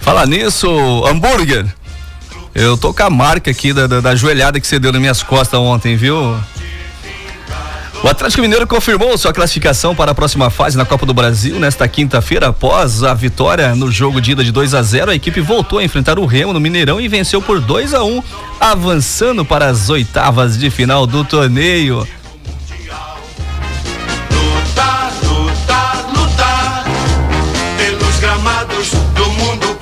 Fala 0.00 0.26
nisso, 0.26 0.68
hambúrguer. 1.06 1.66
Eu 2.54 2.76
tô 2.76 2.92
com 2.92 3.02
a 3.02 3.10
marca 3.10 3.50
aqui 3.50 3.72
da, 3.72 3.86
da, 3.86 4.00
da 4.00 4.14
joelhada 4.14 4.60
que 4.60 4.66
você 4.66 4.78
deu 4.78 4.92
nas 4.92 5.00
minhas 5.00 5.22
costas 5.22 5.58
ontem, 5.58 5.96
viu? 5.96 6.36
O 8.02 8.08
Atlético 8.08 8.42
Mineiro 8.42 8.66
confirmou 8.66 9.16
sua 9.16 9.32
classificação 9.32 9.94
para 9.94 10.10
a 10.10 10.14
próxima 10.14 10.50
fase 10.50 10.76
na 10.76 10.84
Copa 10.84 11.06
do 11.06 11.14
Brasil 11.14 11.58
nesta 11.60 11.86
quinta-feira 11.86 12.48
após 12.48 13.04
a 13.04 13.14
vitória 13.14 13.74
no 13.76 13.92
jogo 13.92 14.20
de 14.20 14.32
ida 14.32 14.42
de 14.42 14.50
2 14.50 14.74
a 14.74 14.82
0. 14.82 15.12
A 15.12 15.14
equipe 15.14 15.40
voltou 15.40 15.78
a 15.78 15.84
enfrentar 15.84 16.18
o 16.18 16.26
Remo 16.26 16.52
no 16.52 16.60
Mineirão 16.60 17.00
e 17.00 17.06
venceu 17.06 17.40
por 17.40 17.60
2 17.60 17.94
a 17.94 18.02
1, 18.02 18.22
avançando 18.60 19.44
para 19.44 19.66
as 19.66 19.88
oitavas 19.88 20.58
de 20.58 20.68
final 20.68 21.06
do 21.06 21.24
torneio. 21.24 22.06
mundo 29.32 29.74
pra 29.74 29.81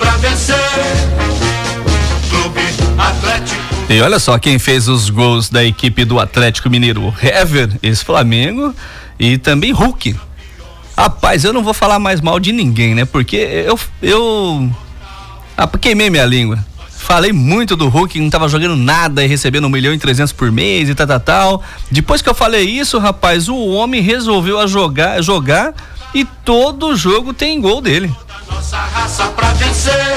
E 3.91 4.01
olha 4.01 4.19
só 4.19 4.39
quem 4.39 4.57
fez 4.57 4.87
os 4.87 5.09
gols 5.09 5.49
da 5.49 5.65
equipe 5.65 6.05
do 6.05 6.17
Atlético 6.17 6.69
Mineiro: 6.69 7.13
Hever, 7.21 7.69
ex-Flamengo, 7.83 8.73
e 9.19 9.37
também 9.37 9.73
Hulk. 9.73 10.15
Rapaz, 10.97 11.43
eu 11.43 11.51
não 11.51 11.61
vou 11.61 11.73
falar 11.73 11.99
mais 11.99 12.21
mal 12.21 12.39
de 12.39 12.53
ninguém, 12.53 12.95
né? 12.95 13.03
Porque 13.03 13.35
eu. 13.35 13.77
eu 14.01 14.71
ah, 15.57 15.67
queimei 15.67 16.09
minha 16.09 16.25
língua. 16.25 16.57
Falei 16.89 17.33
muito 17.33 17.75
do 17.75 17.89
Hulk, 17.89 18.17
não 18.17 18.29
tava 18.29 18.47
jogando 18.47 18.77
nada 18.77 19.25
e 19.25 19.27
recebendo 19.27 19.65
um 19.65 19.69
milhão 19.69 19.93
e 19.93 19.97
trezentos 19.97 20.31
por 20.31 20.49
mês 20.49 20.87
e 20.87 20.95
tal, 20.95 21.07
tal, 21.07 21.19
tal. 21.19 21.63
Depois 21.91 22.21
que 22.21 22.29
eu 22.29 22.33
falei 22.33 22.63
isso, 22.63 22.97
rapaz, 22.97 23.49
o 23.49 23.57
homem 23.57 24.01
resolveu 24.01 24.57
a 24.57 24.67
jogar, 24.67 25.21
jogar 25.21 25.73
e 26.13 26.23
todo 26.23 26.95
jogo 26.95 27.33
tem 27.33 27.59
gol 27.59 27.81
dele. 27.81 28.09
Nossa 28.49 28.77
raça 28.77 29.27
pra 29.27 29.51
vencer. 29.51 30.10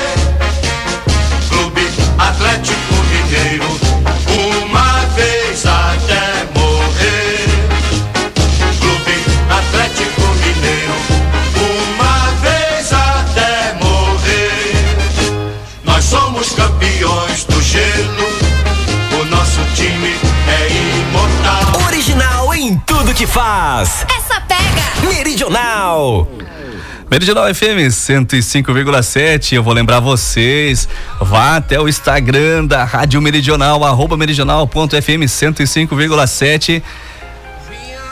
Faz. 23.35 24.07
Essa 24.17 24.41
pega! 24.43 25.09
Meridional. 25.13 26.29
Meridional 27.11 27.53
FM 27.53 27.91
105,7. 27.91 29.55
Eu 29.55 29.63
vou 29.65 29.75
lembrar 29.75 29.99
vocês, 29.99 30.89
vá 31.21 31.57
até 31.57 31.81
o 31.81 31.89
Instagram 31.89 32.65
da 32.65 32.85
Rádio 32.85 33.21
Meridional, 33.21 33.85
arroba 33.85 34.17
meridional.fm 34.17 35.25
105,7. 35.27 36.81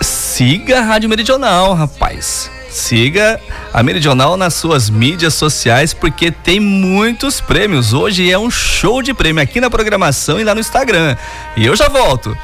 Siga 0.00 0.80
a 0.80 0.82
Rádio 0.82 1.08
Meridional, 1.08 1.72
rapaz. 1.74 2.50
Siga 2.68 3.38
a 3.72 3.80
Meridional 3.80 4.36
nas 4.36 4.54
suas 4.54 4.90
mídias 4.90 5.34
sociais, 5.34 5.94
porque 5.94 6.32
tem 6.32 6.58
muitos 6.58 7.40
prêmios. 7.40 7.92
Hoje 7.92 8.28
é 8.28 8.36
um 8.36 8.50
show 8.50 9.00
de 9.00 9.14
prêmio 9.14 9.40
aqui 9.40 9.60
na 9.60 9.70
programação 9.70 10.40
e 10.40 10.44
lá 10.44 10.52
no 10.52 10.60
Instagram. 10.60 11.16
E 11.56 11.64
eu 11.64 11.76
já 11.76 11.86
volto. 11.88 12.36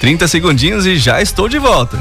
30 0.00 0.28
segundinhos 0.28 0.86
e 0.86 0.96
já 0.96 1.20
estou 1.20 1.48
de 1.48 1.58
volta. 1.58 1.98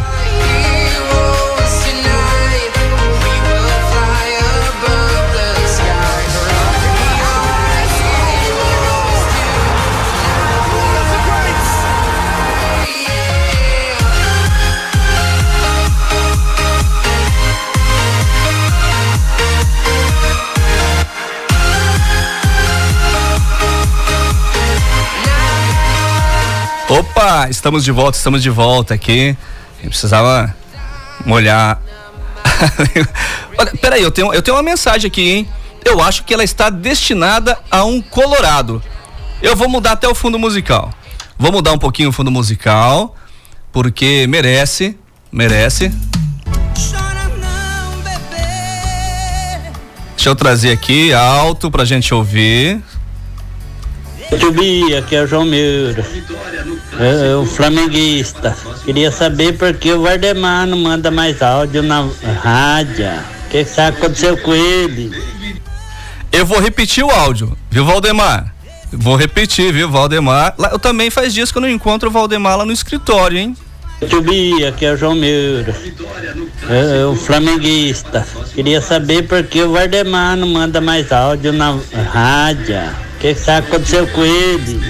Estamos 27.49 27.83
de 27.83 27.91
volta, 27.91 28.17
estamos 28.17 28.41
de 28.41 28.49
volta 28.49 28.93
aqui. 28.93 29.37
Eu 29.83 29.89
precisava 29.89 30.55
molhar. 31.25 31.81
Olha, 33.57 33.71
peraí, 33.81 34.01
eu 34.01 34.11
tenho, 34.11 34.33
eu 34.33 34.41
tenho 34.41 34.55
uma 34.57 34.63
mensagem 34.63 35.07
aqui, 35.07 35.29
hein? 35.29 35.49
Eu 35.83 36.01
acho 36.01 36.23
que 36.23 36.33
ela 36.33 36.43
está 36.43 36.69
destinada 36.69 37.57
a 37.69 37.83
um 37.83 38.01
colorado. 38.01 38.81
Eu 39.41 39.55
vou 39.55 39.67
mudar 39.67 39.93
até 39.93 40.07
o 40.07 40.15
fundo 40.15 40.39
musical. 40.39 40.93
Vou 41.37 41.51
mudar 41.51 41.73
um 41.73 41.77
pouquinho 41.77 42.09
o 42.09 42.11
fundo 42.13 42.31
musical, 42.31 43.15
porque 43.71 44.25
merece, 44.27 44.97
merece. 45.31 45.91
Deixa 50.15 50.29
eu 50.29 50.35
trazer 50.35 50.71
aqui 50.71 51.13
alto 51.13 51.69
pra 51.69 51.83
gente 51.83 52.13
ouvir. 52.13 52.81
Tubi, 54.39 54.95
aqui 54.95 55.15
é 55.15 55.23
o 55.23 55.27
João 55.27 55.45
Meira. 55.45 56.05
É, 56.99 57.35
o 57.35 57.45
flamenguista. 57.45 58.55
Queria 58.85 59.11
saber 59.11 59.57
por 59.57 59.73
que 59.73 59.91
o 59.91 60.01
Vardemar 60.01 60.67
não 60.67 60.77
manda 60.77 61.09
mais 61.11 61.41
áudio 61.41 61.81
na 61.81 62.07
rádio. 62.41 63.09
O 63.45 63.49
que 63.49 63.63
que 63.63 63.81
aconteceu 63.81 64.37
com 64.37 64.53
ele? 64.53 65.11
Eu 66.31 66.45
vou 66.45 66.59
repetir 66.59 67.03
o 67.03 67.11
áudio, 67.11 67.55
viu, 67.69 67.85
Valdemar? 67.85 68.53
Vou 68.91 69.15
repetir, 69.15 69.71
viu, 69.71 69.89
Valdemar? 69.89 70.55
Lá, 70.57 70.69
eu 70.71 70.79
também 70.79 71.09
faz 71.09 71.33
dias 71.33 71.51
que 71.51 71.57
eu 71.57 71.61
não 71.61 71.69
encontro 71.69 72.09
o 72.09 72.11
Valdemar 72.11 72.57
lá 72.57 72.65
no 72.65 72.71
escritório, 72.71 73.37
hein? 73.37 73.55
Tubi, 74.09 74.65
aqui 74.65 74.85
é 74.85 74.93
o 74.93 74.97
João 74.97 75.15
Meira. 75.15 75.75
É, 76.69 77.05
o 77.05 77.15
flamenguista. 77.15 78.27
Queria 78.53 78.81
saber 78.81 79.27
por 79.27 79.43
que 79.43 79.61
o 79.63 79.71
Vardemar 79.71 80.35
não 80.35 80.47
manda 80.47 80.81
mais 80.81 81.11
áudio 81.11 81.53
na 81.53 81.77
rádio. 82.11 82.81
O 83.23 83.25
que 83.25 83.35
que 83.35 83.51
aconteceu 83.51 84.05
com 84.07 84.25
ele? 84.25 84.81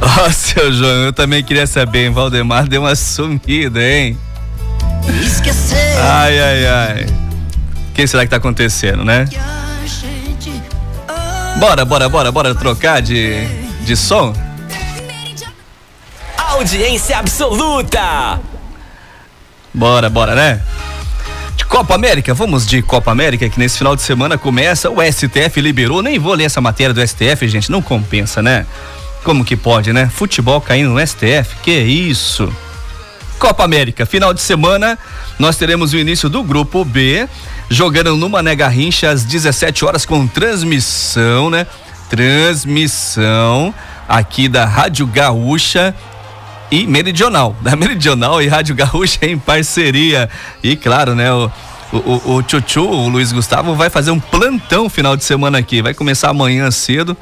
Ó, 0.00 0.30
seu 0.30 0.72
João, 0.72 1.04
eu 1.04 1.12
também 1.12 1.44
queria 1.44 1.66
saber, 1.66 2.06
hein? 2.06 2.10
Valdemar 2.10 2.66
deu 2.66 2.80
uma 2.80 2.96
sumida, 2.96 3.82
hein? 3.82 4.18
Ai, 6.00 6.40
ai, 6.40 6.66
ai. 6.66 7.06
O 7.90 7.92
que 7.92 8.06
será 8.06 8.24
que 8.24 8.30
tá 8.30 8.38
acontecendo, 8.38 9.04
né? 9.04 9.28
Bora, 11.58 11.84
bora, 11.84 12.08
bora, 12.08 12.32
bora 12.32 12.54
trocar 12.54 13.02
de, 13.02 13.46
de 13.84 13.94
som? 13.94 14.32
Audiência 16.38 17.18
absoluta. 17.18 18.40
Bora, 19.76 20.08
bora, 20.08 20.34
né? 20.34 20.62
De 21.54 21.66
Copa 21.66 21.94
América, 21.94 22.32
vamos 22.32 22.66
de 22.66 22.80
Copa 22.80 23.10
América, 23.10 23.46
que 23.46 23.58
nesse 23.58 23.76
final 23.76 23.94
de 23.94 24.00
semana 24.00 24.38
começa, 24.38 24.88
o 24.88 25.02
STF 25.02 25.60
liberou, 25.60 26.00
nem 26.00 26.18
vou 26.18 26.32
ler 26.32 26.44
essa 26.44 26.62
matéria 26.62 26.94
do 26.94 27.06
STF, 27.06 27.46
gente, 27.46 27.70
não 27.70 27.82
compensa, 27.82 28.40
né? 28.40 28.64
Como 29.22 29.44
que 29.44 29.54
pode, 29.54 29.92
né? 29.92 30.08
Futebol 30.08 30.62
caindo 30.62 30.88
no 30.88 31.06
STF, 31.06 31.56
que 31.62 31.72
isso? 31.72 32.50
Copa 33.38 33.64
América, 33.64 34.06
final 34.06 34.32
de 34.32 34.40
semana, 34.40 34.98
nós 35.38 35.58
teremos 35.58 35.92
o 35.92 35.98
início 35.98 36.30
do 36.30 36.42
grupo 36.42 36.82
B, 36.82 37.28
jogando 37.68 38.16
no 38.16 38.30
Mané 38.30 38.56
Garrincha 38.56 39.10
às 39.10 39.24
17 39.24 39.84
horas 39.84 40.06
com 40.06 40.26
transmissão, 40.26 41.50
né? 41.50 41.66
Transmissão 42.08 43.74
aqui 44.08 44.48
da 44.48 44.64
Rádio 44.64 45.06
Gaúcha 45.06 45.94
e 46.70 46.86
Meridional, 46.86 47.56
da 47.60 47.74
Meridional 47.76 48.42
e 48.42 48.48
Rádio 48.48 48.74
Gaúcha 48.74 49.26
em 49.26 49.38
parceria. 49.38 50.28
E 50.62 50.76
claro, 50.76 51.14
né, 51.14 51.32
o 51.32 51.50
o, 51.92 52.34
o, 52.34 52.42
Tchutchu, 52.42 52.82
o 52.82 53.08
Luiz 53.08 53.32
Gustavo, 53.32 53.74
vai 53.74 53.88
fazer 53.88 54.10
um 54.10 54.18
plantão 54.18 54.88
final 54.88 55.16
de 55.16 55.24
semana 55.24 55.58
aqui. 55.58 55.80
Vai 55.80 55.94
começar 55.94 56.30
amanhã 56.30 56.70
cedo 56.70 57.16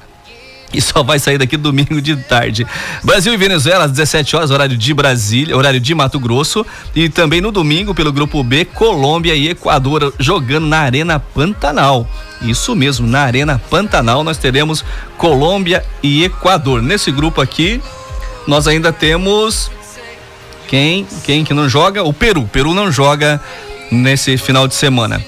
e 0.73 0.81
só 0.81 1.03
vai 1.03 1.19
sair 1.19 1.39
daqui 1.39 1.57
domingo 1.57 2.01
de 2.01 2.17
tarde. 2.17 2.67
Brasil 3.03 3.33
e 3.33 3.37
Venezuela 3.37 3.85
às 3.85 3.93
17 3.93 4.35
horas, 4.37 4.51
horário 4.51 4.77
de 4.77 4.93
Brasília, 4.93 5.57
horário 5.57 5.79
de 5.79 5.95
Mato 5.95 6.19
Grosso 6.19 6.67
e 6.95 7.09
também 7.09 7.41
no 7.41 7.53
domingo 7.53 7.95
pelo 7.95 8.13
grupo 8.13 8.43
B, 8.43 8.65
Colômbia 8.65 9.35
e 9.35 9.49
Equador 9.49 10.13
jogando 10.19 10.67
na 10.67 10.81
Arena 10.81 11.21
Pantanal. 11.21 12.09
Isso 12.43 12.75
mesmo, 12.75 13.07
na 13.07 13.21
Arena 13.21 13.61
Pantanal 13.71 14.25
nós 14.25 14.37
teremos 14.37 14.85
Colômbia 15.17 15.85
e 16.03 16.25
Equador. 16.25 16.83
Nesse 16.83 17.13
grupo 17.13 17.41
aqui 17.41 17.81
nós 18.47 18.67
ainda 18.67 18.93
temos 18.93 19.71
quem 20.69 21.07
quem 21.25 21.45
que 21.45 21.55
não 21.55 21.69
joga? 21.69 22.03
O 22.03 22.13
Peru. 22.13 22.43
O 22.43 22.49
Peru 22.49 22.75
não 22.75 22.91
joga 22.91 23.41
nesse 23.91 24.37
final 24.37 24.67
de 24.67 24.75
semana. 24.75 25.23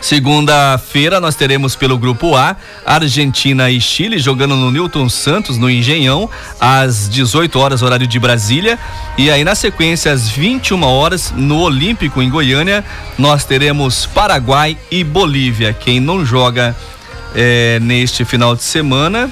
Segunda-feira 0.00 1.20
nós 1.20 1.34
teremos 1.34 1.76
pelo 1.76 1.98
grupo 1.98 2.34
A 2.34 2.56
Argentina 2.86 3.70
e 3.70 3.78
Chile 3.78 4.18
jogando 4.18 4.56
no 4.56 4.70
Newton 4.70 5.10
Santos 5.10 5.58
no 5.58 5.68
Engenhão 5.68 6.28
às 6.58 7.06
18 7.06 7.58
horas 7.58 7.82
horário 7.82 8.06
de 8.06 8.18
Brasília 8.18 8.78
e 9.18 9.30
aí 9.30 9.44
na 9.44 9.54
sequência 9.54 10.10
às 10.10 10.26
21 10.26 10.82
horas 10.84 11.34
no 11.36 11.58
Olímpico 11.60 12.22
em 12.22 12.30
Goiânia 12.30 12.82
nós 13.18 13.44
teremos 13.44 14.06
Paraguai 14.06 14.78
e 14.90 15.04
Bolívia. 15.04 15.74
Quem 15.74 16.00
não 16.00 16.24
joga 16.24 16.74
eh, 17.34 17.78
neste 17.82 18.24
final 18.24 18.56
de 18.56 18.62
semana, 18.62 19.30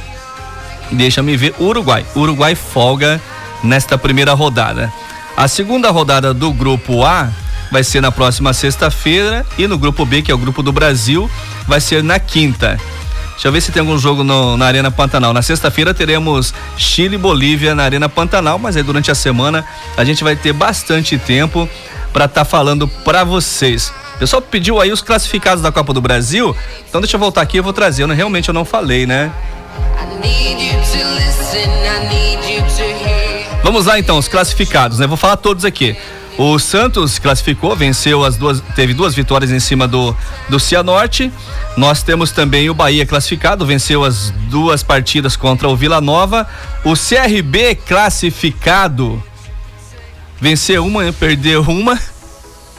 deixa-me 0.90 1.36
ver 1.36 1.54
Uruguai. 1.58 2.04
Uruguai 2.14 2.54
folga 2.54 3.20
nesta 3.62 3.98
primeira 3.98 4.34
rodada. 4.34 4.92
A 5.36 5.46
segunda 5.46 5.90
rodada 5.90 6.34
do 6.34 6.52
grupo 6.52 7.04
A 7.04 7.30
vai 7.70 7.84
ser 7.84 8.00
na 8.00 8.10
próxima 8.10 8.52
sexta-feira 8.52 9.44
e 9.56 9.66
no 9.66 9.78
grupo 9.78 10.04
B, 10.04 10.22
que 10.22 10.30
é 10.30 10.34
o 10.34 10.38
grupo 10.38 10.62
do 10.62 10.72
Brasil, 10.72 11.30
vai 11.66 11.80
ser 11.80 12.02
na 12.02 12.18
quinta. 12.18 12.78
Deixa 13.32 13.46
eu 13.46 13.52
ver 13.52 13.60
se 13.60 13.70
tem 13.70 13.78
algum 13.80 13.96
jogo 13.96 14.24
no, 14.24 14.56
na 14.56 14.66
Arena 14.66 14.90
Pantanal. 14.90 15.32
Na 15.32 15.42
sexta-feira 15.42 15.94
teremos 15.94 16.52
Chile 16.76 17.14
e 17.14 17.18
Bolívia 17.18 17.72
na 17.72 17.84
Arena 17.84 18.08
Pantanal, 18.08 18.58
mas 18.58 18.76
aí 18.76 18.82
durante 18.82 19.12
a 19.12 19.14
semana 19.14 19.64
a 19.96 20.04
gente 20.04 20.24
vai 20.24 20.34
ter 20.34 20.52
bastante 20.52 21.16
tempo 21.16 21.68
para 22.12 22.24
estar 22.24 22.40
tá 22.40 22.44
falando 22.44 22.88
para 22.88 23.22
vocês. 23.22 23.92
O 24.16 24.18
pessoal 24.18 24.42
pediu 24.42 24.80
aí 24.80 24.90
os 24.90 25.00
classificados 25.00 25.62
da 25.62 25.70
Copa 25.70 25.92
do 25.92 26.00
Brasil, 26.00 26.56
então 26.88 27.00
deixa 27.00 27.14
eu 27.14 27.20
voltar 27.20 27.42
aqui, 27.42 27.58
eu 27.58 27.62
vou 27.62 27.72
trazer. 27.72 28.02
Eu, 28.02 28.08
realmente 28.08 28.48
eu 28.48 28.54
não 28.54 28.64
falei, 28.64 29.06
né? 29.06 29.30
Vamos 33.62 33.86
lá 33.86 33.98
então, 33.98 34.18
os 34.18 34.28
classificados, 34.28 34.98
né? 34.98 35.06
Vou 35.06 35.16
falar 35.16 35.36
todos 35.36 35.64
aqui. 35.64 35.96
O 36.38 36.56
Santos 36.60 37.18
classificou, 37.18 37.74
venceu 37.74 38.24
as 38.24 38.36
duas, 38.36 38.62
teve 38.76 38.94
duas 38.94 39.12
vitórias 39.12 39.50
em 39.50 39.58
cima 39.58 39.88
do, 39.88 40.16
do 40.48 40.60
Cianorte. 40.60 41.32
Nós 41.76 42.00
temos 42.02 42.30
também 42.30 42.70
o 42.70 42.74
Bahia 42.74 43.04
classificado, 43.04 43.66
venceu 43.66 44.04
as 44.04 44.30
duas 44.48 44.84
partidas 44.84 45.36
contra 45.36 45.68
o 45.68 45.74
Vila 45.74 46.00
Nova. 46.00 46.46
O 46.84 46.94
CRB 46.94 47.74
classificado, 47.74 49.20
venceu 50.40 50.86
uma, 50.86 51.12
perdeu 51.12 51.62
uma. 51.62 51.98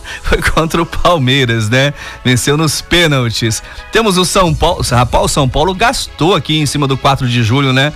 Foi 0.24 0.42
contra 0.42 0.82
o 0.82 0.86
Palmeiras, 0.86 1.70
né? 1.70 1.94
Venceu 2.24 2.58
nos 2.58 2.82
pênaltis. 2.82 3.62
Temos 3.92 4.18
o 4.18 4.26
São 4.26 4.54
Paulo. 4.54 4.82
Rapaz, 4.90 5.26
o 5.26 5.28
São 5.28 5.48
Paulo 5.48 5.74
gastou 5.74 6.36
aqui 6.36 6.60
em 6.60 6.66
cima 6.66 6.88
do 6.88 6.98
4 6.98 7.28
de 7.28 7.44
julho, 7.44 7.74
né? 7.74 7.94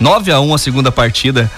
9 0.00 0.30
a 0.30 0.40
1 0.40 0.54
a 0.54 0.58
segunda 0.58 0.92
partida. 0.92 1.50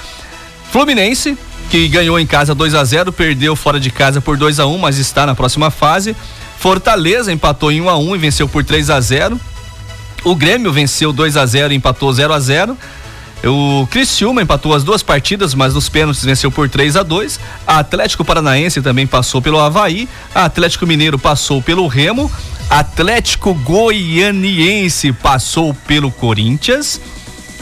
Fluminense 0.71 1.37
que 1.69 1.87
ganhou 1.89 2.19
em 2.19 2.27
casa 2.27 2.55
2 2.55 2.75
a 2.75 2.85
0 2.85 3.13
perdeu 3.13 3.55
fora 3.55 3.79
de 3.79 3.91
casa 3.91 4.21
por 4.21 4.37
2 4.37 4.59
a 4.59 4.67
1 4.67 4.79
mas 4.79 4.99
está 4.99 5.27
na 5.27 5.35
próxima 5.35 5.71
fase. 5.71 6.17
Fortaleza 6.59 7.33
empatou 7.33 7.73
em 7.73 7.81
1 7.81 7.89
a 7.89 7.97
1 7.97 8.17
e 8.17 8.19
venceu 8.19 8.49
por 8.49 8.65
3 8.65 8.91
a 8.91 9.01
0 9.01 9.41
O 10.25 10.35
Grêmio 10.35 10.73
venceu 10.73 11.13
2 11.13 11.37
a 11.37 11.47
0 11.47 11.73
e 11.73 11.77
empatou 11.77 12.13
0 12.13 12.33
a 12.33 12.41
0 12.41 12.77
o 13.49 13.87
Criciúma 13.87 14.43
empatou 14.43 14.75
as 14.75 14.85
duas 14.85 15.03
partidas, 15.03 15.55
mas 15.55 15.73
nos 15.73 15.89
pênaltis 15.89 16.23
venceu 16.23 16.51
por 16.51 16.69
3 16.69 16.97
a 16.97 17.03
2. 17.03 17.41
A 17.67 17.79
Atlético 17.79 18.25
Paranaense 18.25 18.83
também 18.83 19.07
passou 19.07 19.41
pelo 19.41 19.59
Havaí. 19.59 20.09
A 20.35 20.45
Atlético 20.45 20.87
Mineiro 20.87 21.19
passou 21.19 21.63
pelo 21.63 21.87
Remo. 21.87 22.31
Atlético 22.69 23.55
Goianiense 23.55 25.13
passou 25.13 25.73
pelo 25.73 26.11
Corinthians. 26.11 27.01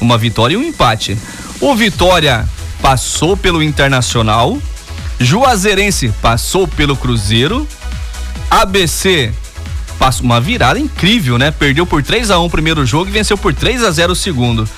Uma 0.01 0.19
vitória 0.19 0.55
e 0.55 0.57
um 0.57 0.63
empate. 0.63 1.17
O 1.61 1.75
Vitória 1.75 2.49
passou 2.83 3.37
pelo 3.37 3.63
Internacional. 3.63 4.59
Juazeirense 5.21 6.13
passou 6.21 6.67
pelo 6.67 6.97
Cruzeiro. 6.97 7.67
ABC 8.51 9.33
passou 9.99 10.25
uma 10.25 10.41
virada 10.41 10.79
incrível, 10.79 11.39
né? 11.39 11.51
Perdeu 11.51 11.85
por 11.85 12.03
3 12.03 12.31
a 12.31 12.39
1 12.39 12.45
o 12.45 12.51
primeiro 12.51 12.87
jogo 12.87 13.09
e 13.09 13.13
venceu 13.13 13.37
por 13.37 13.53
3 13.53 13.83
a 13.83 13.91
0 13.91 14.13
o 14.13 14.17
segundo. 14.17 14.69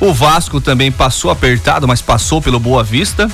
O 0.00 0.14
Vasco 0.14 0.60
também 0.60 0.90
passou 0.90 1.30
apertado, 1.30 1.86
mas 1.86 2.00
passou 2.00 2.40
pelo 2.40 2.58
Boa 2.58 2.82
Vista. 2.82 3.30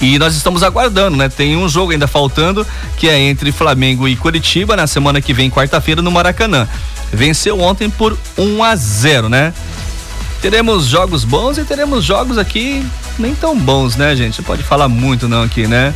E 0.00 0.18
nós 0.18 0.34
estamos 0.34 0.62
aguardando, 0.62 1.16
né? 1.16 1.28
Tem 1.28 1.56
um 1.56 1.68
jogo 1.68 1.92
ainda 1.92 2.06
faltando, 2.06 2.66
que 2.96 3.08
é 3.08 3.18
entre 3.18 3.52
Flamengo 3.52 4.08
e 4.08 4.16
Curitiba 4.16 4.76
na 4.76 4.86
semana 4.86 5.20
que 5.20 5.32
vem, 5.32 5.50
quarta-feira, 5.50 6.02
no 6.02 6.10
Maracanã. 6.10 6.66
Venceu 7.12 7.60
ontem 7.60 7.88
por 7.88 8.18
1 8.36 8.64
a 8.64 8.74
0, 8.74 9.28
né? 9.28 9.52
Teremos 10.40 10.86
jogos 10.86 11.24
bons 11.24 11.58
e 11.58 11.64
teremos 11.64 12.04
jogos 12.04 12.38
aqui 12.38 12.84
nem 13.18 13.34
tão 13.34 13.58
bons, 13.58 13.96
né, 13.96 14.14
gente? 14.16 14.38
Não 14.38 14.44
pode 14.44 14.62
falar 14.62 14.88
muito 14.88 15.28
não 15.28 15.42
aqui, 15.42 15.66
né? 15.66 15.94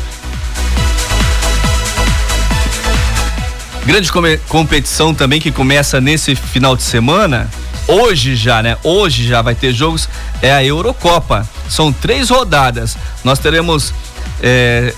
Grande 3.84 4.10
competição 4.48 5.14
também 5.14 5.40
que 5.40 5.50
começa 5.50 6.00
nesse 6.00 6.34
final 6.34 6.76
de 6.76 6.82
semana. 6.82 7.48
Hoje 7.88 8.36
já, 8.36 8.62
né? 8.62 8.76
Hoje 8.84 9.26
já 9.26 9.40
vai 9.40 9.54
ter 9.54 9.72
jogos. 9.72 10.08
É 10.42 10.52
a 10.52 10.62
Eurocopa. 10.62 11.48
São 11.68 11.90
três 11.90 12.28
rodadas. 12.28 12.98
Nós 13.24 13.38
teremos 13.38 13.94
é, 14.42 14.94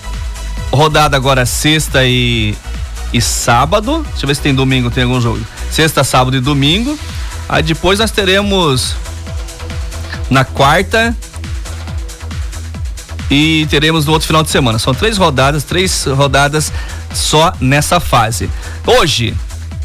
rodada 0.72 1.16
agora 1.16 1.46
sexta 1.46 2.04
e, 2.04 2.54
e 3.12 3.20
sábado. 3.20 4.04
Deixa 4.10 4.24
eu 4.24 4.26
ver 4.26 4.34
se 4.34 4.42
tem 4.42 4.52
domingo, 4.52 4.90
tem 4.90 5.04
algum 5.04 5.20
jogo. 5.20 5.40
Sexta, 5.70 6.02
sábado 6.02 6.36
e 6.36 6.40
domingo. 6.40 6.98
Aí 7.48 7.62
depois 7.62 8.00
nós 8.00 8.10
teremos 8.10 8.96
na 10.28 10.44
quarta 10.44 11.14
e 13.30 13.66
teremos 13.70 14.04
no 14.04 14.12
outro 14.12 14.26
final 14.26 14.42
de 14.42 14.50
semana. 14.50 14.78
São 14.78 14.92
três 14.92 15.16
rodadas, 15.16 15.62
três 15.62 16.04
rodadas 16.06 16.72
só 17.14 17.52
nessa 17.60 18.00
fase. 18.00 18.50
Hoje, 18.84 19.34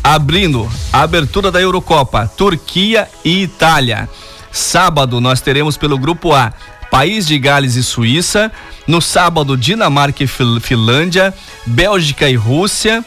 abrindo 0.06 0.72
a 0.94 1.02
abertura 1.02 1.52
da 1.52 1.60
Eurocopa, 1.60 2.28
Turquia 2.28 3.10
e 3.24 3.42
Itália. 3.42 4.08
Sábado 4.52 5.20
nós 5.20 5.42
teremos 5.42 5.78
pelo 5.78 5.98
grupo 5.98 6.32
A 6.32 6.54
País 6.92 7.26
de 7.26 7.40
Gales 7.40 7.74
e 7.74 7.84
Suíça. 7.84 8.52
No 8.86 9.02
sábado, 9.02 9.58
Dinamarca 9.58 10.24
e 10.24 10.28
Finlândia, 10.28 11.34
Bélgica 11.66 12.30
e 12.30 12.36
Rússia. 12.36 13.04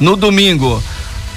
No 0.00 0.16
domingo, 0.16 0.82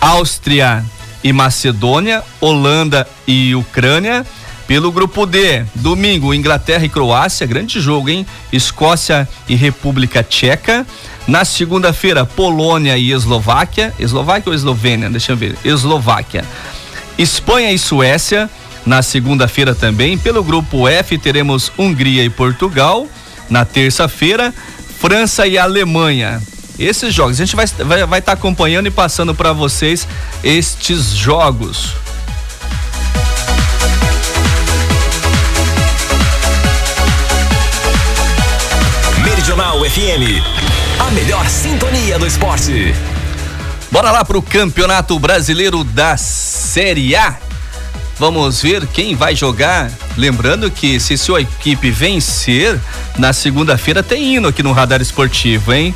Áustria 0.02 0.84
e 1.24 1.32
Macedônia, 1.32 2.24
Holanda 2.42 3.08
e 3.28 3.54
Ucrânia. 3.54 4.26
Pelo 4.68 4.92
grupo 4.92 5.26
D, 5.28 5.64
domingo, 5.76 6.34
Inglaterra 6.34 6.86
e 6.86 6.90
Croácia, 6.90 7.46
grande 7.46 7.80
jogo, 7.80 8.10
hein? 8.10 8.26
Escócia 8.52 9.28
e 9.48 9.56
República 9.56 10.24
Tcheca. 10.24 10.86
Na 11.28 11.46
segunda-feira, 11.46 12.26
Polônia 12.26 12.98
e 12.98 13.12
Eslováquia. 13.12 13.94
Eslováquia 14.00 14.50
ou 14.50 14.56
Eslovênia? 14.56 15.10
Deixa 15.10 15.32
eu 15.32 15.38
ver. 15.38 15.56
Eslováquia. 15.64 16.44
Espanha 17.18 17.72
e 17.72 17.78
Suécia. 17.78 18.50
Na 18.86 19.02
segunda-feira 19.02 19.76
também. 19.76 20.18
Pelo 20.18 20.44
grupo 20.44 20.88
F, 20.88 21.18
teremos 21.18 21.72
Hungria 21.78 22.24
e 22.24 22.30
Portugal. 22.30 23.08
Na 23.50 23.66
terça-feira, 23.66 24.54
França 25.00 25.46
e 25.46 25.58
Alemanha. 25.58 26.42
Esses 26.78 27.14
jogos, 27.14 27.40
a 27.40 27.46
gente 27.46 27.56
vai 27.56 27.66
estar 27.66 27.84
vai, 27.84 28.06
vai 28.06 28.22
tá 28.22 28.34
acompanhando 28.34 28.88
e 28.88 28.92
passando 28.92 29.34
para 29.34 29.54
vocês 29.54 30.08
estes 30.44 31.12
jogos. 31.12 32.05
Regional 39.46 39.78
FM. 39.86 40.42
A 40.98 41.12
melhor 41.12 41.48
sintonia 41.48 42.18
do 42.18 42.26
esporte. 42.26 42.96
Bora 43.92 44.10
lá 44.10 44.26
pro 44.26 44.42
Campeonato 44.42 45.20
Brasileiro 45.20 45.84
da 45.84 46.18
Série 46.18 47.16
A. 47.16 47.38
Vamos 48.18 48.60
ver 48.60 48.88
quem 48.88 49.16
vai 49.16 49.36
jogar. 49.36 49.92
Lembrando 50.18 50.72
que 50.72 51.00
se 51.00 51.16
sua 51.16 51.42
equipe 51.42 51.92
vencer, 51.92 52.80
na 53.20 53.34
segunda-feira 53.34 54.02
tem 54.02 54.36
hino 54.36 54.48
aqui 54.48 54.64
no 54.64 54.72
Radar 54.72 55.00
Esportivo, 55.00 55.72
hein? 55.72 55.94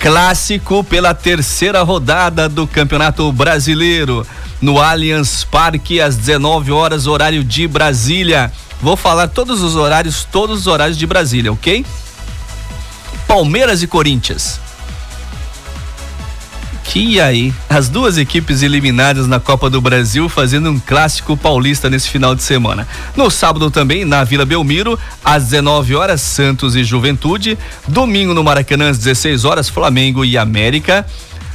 Clássico 0.00 0.82
pela 0.82 1.12
terceira 1.12 1.82
rodada 1.82 2.48
do 2.48 2.66
Campeonato 2.66 3.30
Brasileiro 3.30 4.26
no 4.58 4.80
Allianz 4.80 5.44
Parque 5.44 6.00
às 6.00 6.16
19 6.16 6.72
horas 6.72 7.06
horário 7.06 7.44
de 7.44 7.68
Brasília. 7.68 8.50
Vou 8.80 8.96
falar 8.96 9.28
todos 9.28 9.60
os 9.60 9.76
horários, 9.76 10.24
todos 10.24 10.60
os 10.60 10.66
horários 10.66 10.96
de 10.96 11.06
Brasília, 11.06 11.52
ok? 11.52 11.84
Palmeiras 13.28 13.82
e 13.82 13.86
Corinthians. 13.86 14.58
Que 16.82 17.20
aí, 17.20 17.52
as 17.68 17.90
duas 17.90 18.16
equipes 18.16 18.62
eliminadas 18.62 19.28
na 19.28 19.38
Copa 19.38 19.68
do 19.68 19.82
Brasil 19.82 20.26
fazendo 20.30 20.70
um 20.70 20.80
clássico 20.80 21.36
paulista 21.36 21.90
nesse 21.90 22.08
final 22.08 22.34
de 22.34 22.42
semana. 22.42 22.88
No 23.14 23.30
sábado 23.30 23.70
também, 23.70 24.06
na 24.06 24.24
Vila 24.24 24.46
Belmiro, 24.46 24.98
às 25.22 25.44
19 25.44 25.94
horas, 25.94 26.22
Santos 26.22 26.74
e 26.74 26.82
Juventude. 26.82 27.58
Domingo 27.86 28.32
no 28.32 28.42
Maracanã, 28.42 28.88
às 28.88 28.96
16 28.96 29.44
horas, 29.44 29.68
Flamengo 29.68 30.24
e 30.24 30.38
América. 30.38 31.06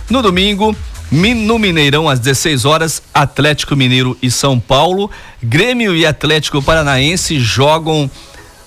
No 0.08 0.22
domingo, 0.22 0.76
no 1.12 1.58
Mineirão, 1.58 2.08
às 2.08 2.20
16 2.20 2.66
horas, 2.66 3.02
Atlético 3.12 3.76
Mineiro 3.76 4.16
e 4.22 4.30
São 4.30 4.60
Paulo. 4.60 5.10
Grêmio 5.42 5.96
e 5.96 6.06
Atlético 6.06 6.62
Paranaense 6.62 7.40
jogam 7.40 8.10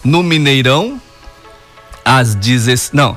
no 0.03 0.25
Mineirão 0.25 1.01
às 2.07 2.37
16. 2.37 2.91
Não. 2.93 3.17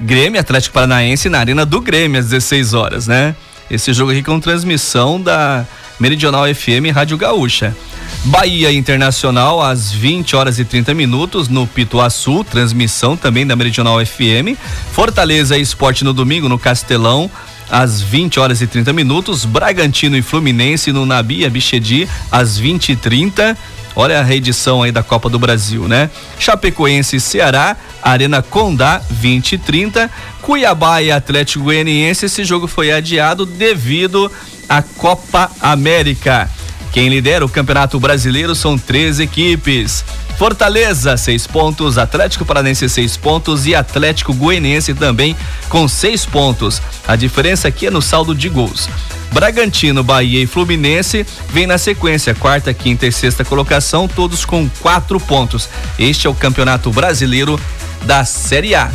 Grêmio 0.00 0.40
Atlético 0.40 0.72
Paranaense 0.72 1.28
na 1.28 1.40
Arena 1.40 1.66
do 1.66 1.80
Grêmio 1.80 2.20
às 2.20 2.26
16 2.26 2.72
horas, 2.72 3.06
né? 3.08 3.34
Esse 3.68 3.92
jogo 3.92 4.12
aqui 4.12 4.22
com 4.22 4.40
transmissão 4.40 5.20
da 5.20 5.66
Meridional 5.98 6.44
FM 6.54 6.94
Rádio 6.94 7.18
Gaúcha. 7.18 7.76
Bahia 8.24 8.72
Internacional 8.72 9.62
às 9.62 9.92
20 9.92 10.34
horas 10.36 10.58
e 10.58 10.64
30 10.64 10.94
minutos 10.94 11.48
no 11.48 11.66
Pituaçu, 11.66 12.44
transmissão 12.44 13.16
também 13.16 13.46
da 13.46 13.54
Meridional 13.54 14.04
FM. 14.04 14.58
Fortaleza 14.92 15.58
Esporte 15.58 16.04
no 16.04 16.12
domingo 16.12 16.48
no 16.48 16.58
Castelão 16.58 17.30
às 17.70 18.00
20 18.00 18.40
horas 18.40 18.60
e 18.60 18.66
30 18.66 18.92
minutos. 18.92 19.44
Bragantino 19.44 20.16
e 20.16 20.22
Fluminense 20.22 20.92
no 20.92 21.06
Nabi 21.06 21.44
Abichedi 21.44 22.08
às 22.30 22.58
20 22.58 22.92
e 22.92 22.96
30 22.96 23.56
Olha 24.00 24.18
a 24.18 24.22
reedição 24.22 24.82
aí 24.82 24.90
da 24.90 25.02
Copa 25.02 25.28
do 25.28 25.38
Brasil, 25.38 25.86
né? 25.86 26.08
Chapecoense 26.38 27.16
e 27.16 27.20
Ceará, 27.20 27.76
Arena 28.02 28.40
Condá 28.40 28.96
2030, 29.10 30.10
Cuiabá 30.40 31.02
e 31.02 31.12
Atlético 31.12 31.64
Goianiense. 31.64 32.24
Esse 32.24 32.42
jogo 32.42 32.66
foi 32.66 32.90
adiado 32.90 33.44
devido 33.44 34.32
a 34.66 34.80
Copa 34.80 35.50
América. 35.60 36.48
Quem 36.92 37.08
lidera 37.08 37.44
o 37.44 37.48
Campeonato 37.48 37.98
Brasileiro 38.00 38.54
são 38.54 38.76
três 38.76 39.20
equipes. 39.20 40.04
Fortaleza, 40.36 41.16
seis 41.16 41.46
pontos, 41.46 41.98
Atlético 41.98 42.44
Paranense, 42.44 42.88
seis 42.88 43.16
pontos 43.16 43.66
e 43.66 43.74
Atlético 43.74 44.32
Goianiense 44.32 44.94
também 44.94 45.36
com 45.68 45.86
seis 45.86 46.24
pontos. 46.24 46.80
A 47.06 47.14
diferença 47.14 47.68
aqui 47.68 47.86
é 47.86 47.90
no 47.90 48.00
saldo 48.00 48.34
de 48.34 48.48
gols. 48.48 48.88
Bragantino, 49.32 50.02
Bahia 50.02 50.42
e 50.42 50.46
Fluminense 50.46 51.24
vem 51.50 51.66
na 51.66 51.78
sequência, 51.78 52.34
quarta, 52.34 52.74
quinta 52.74 53.06
e 53.06 53.12
sexta 53.12 53.44
colocação, 53.44 54.08
todos 54.08 54.44
com 54.44 54.68
quatro 54.80 55.20
pontos. 55.20 55.68
Este 55.98 56.26
é 56.26 56.30
o 56.30 56.34
Campeonato 56.34 56.90
Brasileiro 56.90 57.60
da 58.02 58.24
Série 58.24 58.74
A. 58.74 58.90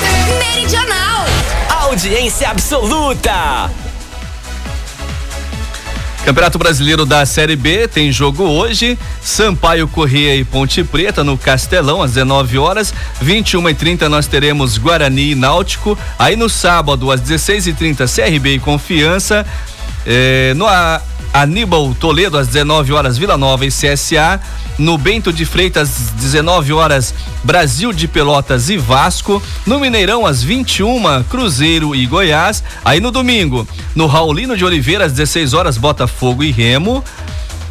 Meridional. 0.00 1.24
Audiência 1.70 2.50
absoluta. 2.50 3.70
Campeonato 6.26 6.58
Brasileiro 6.58 7.06
da 7.06 7.24
Série 7.24 7.54
B 7.54 7.86
tem 7.86 8.10
jogo 8.10 8.42
hoje. 8.42 8.98
Sampaio 9.22 9.86
Corrêa 9.86 10.34
e 10.34 10.42
Ponte 10.42 10.82
Preta 10.82 11.22
no 11.22 11.38
Castelão 11.38 12.02
às 12.02 12.14
19 12.14 12.58
horas. 12.58 12.92
21 13.22 13.68
e 13.68 13.74
30 13.74 14.08
nós 14.08 14.26
teremos 14.26 14.76
Guarani 14.76 15.30
e 15.30 15.34
Náutico. 15.36 15.96
Aí 16.18 16.34
no 16.34 16.48
sábado 16.48 17.12
às 17.12 17.20
16 17.20 17.68
e 17.68 17.72
30 17.72 18.06
CRB 18.08 18.54
e 18.54 18.58
Confiança. 18.58 19.46
Eh, 20.06 20.54
no 20.56 20.66
Aníbal 21.32 21.94
Toledo 21.98 22.38
às 22.38 22.46
19 22.46 22.92
horas 22.92 23.18
Vila 23.18 23.36
Nova 23.36 23.66
e 23.66 23.68
CSA 23.68 24.40
no 24.78 24.98
Bento 24.98 25.32
de 25.32 25.44
Freitas, 25.44 26.12
19 26.16 26.72
horas, 26.72 27.14
Brasil 27.42 27.92
de 27.92 28.06
Pelotas 28.06 28.68
e 28.68 28.76
Vasco. 28.76 29.42
No 29.64 29.80
Mineirão, 29.80 30.26
às 30.26 30.42
21, 30.42 31.24
Cruzeiro 31.24 31.94
e 31.94 32.06
Goiás. 32.06 32.62
Aí 32.84 33.00
no 33.00 33.10
domingo, 33.10 33.66
no 33.94 34.06
Raulino 34.06 34.56
de 34.56 34.64
Oliveira, 34.64 35.06
às 35.06 35.12
16 35.12 35.54
horas, 35.54 35.78
Botafogo 35.78 36.44
e 36.44 36.50
Remo. 36.50 37.02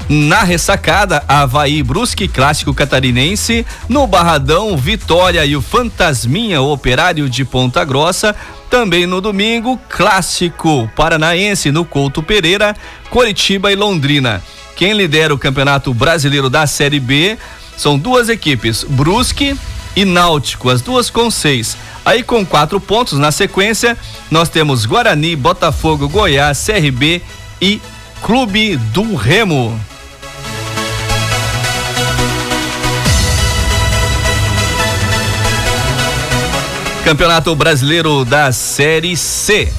Na 0.07 0.43
ressacada, 0.43 1.23
Havaí 1.27 1.81
Brusque 1.81 2.27
Clássico 2.27 2.73
Catarinense. 2.73 3.65
No 3.89 4.05
Barradão, 4.05 4.77
Vitória 4.77 5.43
e 5.45 5.55
o 5.55 5.61
Fantasminha 5.61 6.61
Operário 6.61 7.27
de 7.27 7.43
Ponta 7.43 7.83
Grossa. 7.83 8.35
Também 8.75 9.05
no 9.07 9.21
domingo, 9.21 9.79
Clássico 9.87 10.91
Paranaense 10.97 11.71
no 11.71 11.85
Couto 11.85 12.21
Pereira, 12.21 12.75
Coritiba 13.09 13.71
e 13.71 13.75
Londrina. 13.75 14.43
Quem 14.75 14.91
lidera 14.91 15.33
o 15.33 15.37
Campeonato 15.37 15.93
Brasileiro 15.93 16.49
da 16.49 16.67
Série 16.67 16.99
B 16.99 17.37
são 17.77 17.97
duas 17.97 18.27
equipes, 18.27 18.83
Brusque 18.83 19.57
e 19.95 20.03
Náutico, 20.03 20.69
as 20.69 20.81
duas 20.81 21.09
com 21.09 21.31
seis. 21.31 21.77
Aí 22.03 22.21
com 22.21 22.45
quatro 22.45 22.81
pontos 22.81 23.17
na 23.17 23.31
sequência, 23.31 23.97
nós 24.29 24.49
temos 24.49 24.85
Guarani, 24.85 25.37
Botafogo, 25.37 26.09
Goiás, 26.09 26.61
CRB 26.65 27.21
e 27.61 27.79
Clube 28.21 28.75
do 28.75 29.15
Remo. 29.15 29.79
Campeonato 37.05 37.55
Brasileiro 37.55 38.25
da 38.25 38.51
Série 38.51 39.15
C. 39.15 39.71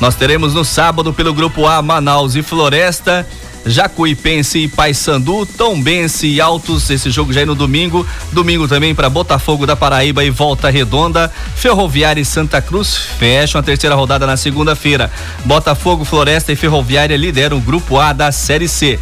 Nós 0.00 0.14
teremos 0.14 0.54
no 0.54 0.64
sábado 0.64 1.12
pelo 1.12 1.34
grupo 1.34 1.66
A 1.66 1.82
Manaus 1.82 2.36
e 2.36 2.42
Floresta 2.42 3.26
Jacuipense 3.66 4.60
e 4.60 4.68
Paysandu, 4.68 5.44
Tombense 5.44 6.28
e 6.28 6.40
Altos, 6.40 6.88
esse 6.88 7.10
jogo 7.10 7.32
já 7.32 7.40
é 7.40 7.44
no 7.44 7.56
domingo. 7.56 8.06
Domingo 8.32 8.68
também 8.68 8.94
para 8.94 9.10
Botafogo 9.10 9.66
da 9.66 9.74
Paraíba 9.74 10.24
e 10.24 10.30
Volta 10.30 10.70
Redonda. 10.70 11.30
Ferroviária 11.56 12.20
e 12.20 12.24
Santa 12.24 12.62
Cruz 12.62 12.96
fecham 13.18 13.60
a 13.60 13.64
terceira 13.64 13.96
rodada 13.96 14.24
na 14.24 14.36
segunda-feira. 14.36 15.10
Botafogo, 15.44 16.04
Floresta 16.04 16.52
e 16.52 16.56
Ferroviária 16.56 17.16
lideram 17.16 17.58
o 17.58 17.60
grupo 17.60 17.98
A 17.98 18.12
da 18.12 18.30
Série 18.30 18.68
C. 18.68 19.00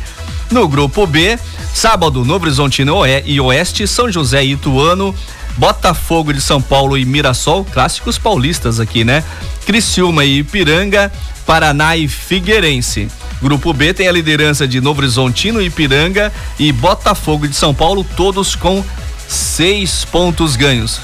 No 0.51 0.67
grupo 0.67 1.07
B, 1.07 1.39
sábado, 1.75 2.25
Novo 2.25 2.47
Horizontino 2.47 3.03
e 3.25 3.39
Oeste, 3.39 3.87
São 3.87 4.11
José 4.11 4.45
e 4.45 4.53
Ituano, 4.53 5.15
Botafogo 5.57 6.33
de 6.33 6.41
São 6.41 6.61
Paulo 6.61 6.97
e 6.99 7.05
Mirassol, 7.05 7.65
clássicos 7.65 8.19
paulistas 8.19 8.79
aqui, 8.79 9.05
né? 9.05 9.25
Criciúma 9.65 10.25
e 10.25 10.39
Ipiranga, 10.39 11.11
Paraná 11.47 11.97
e 11.97 12.09
Figueirense. 12.09 13.09
Grupo 13.43 13.73
B 13.73 13.93
tem 13.93 14.09
a 14.09 14.13
liderança 14.13 14.67
de 14.67 14.81
Novo 14.81 15.01
Horizontino, 15.01 15.63
Ipiranga 15.63 16.33
e 16.59 16.73
Botafogo 16.73 17.47
de 17.47 17.55
São 17.55 17.75
Paulo, 17.75 18.05
todos 18.17 18.55
com 18.55 18.85
seis 19.29 20.05
pontos 20.05 20.57
ganhos. 20.57 21.01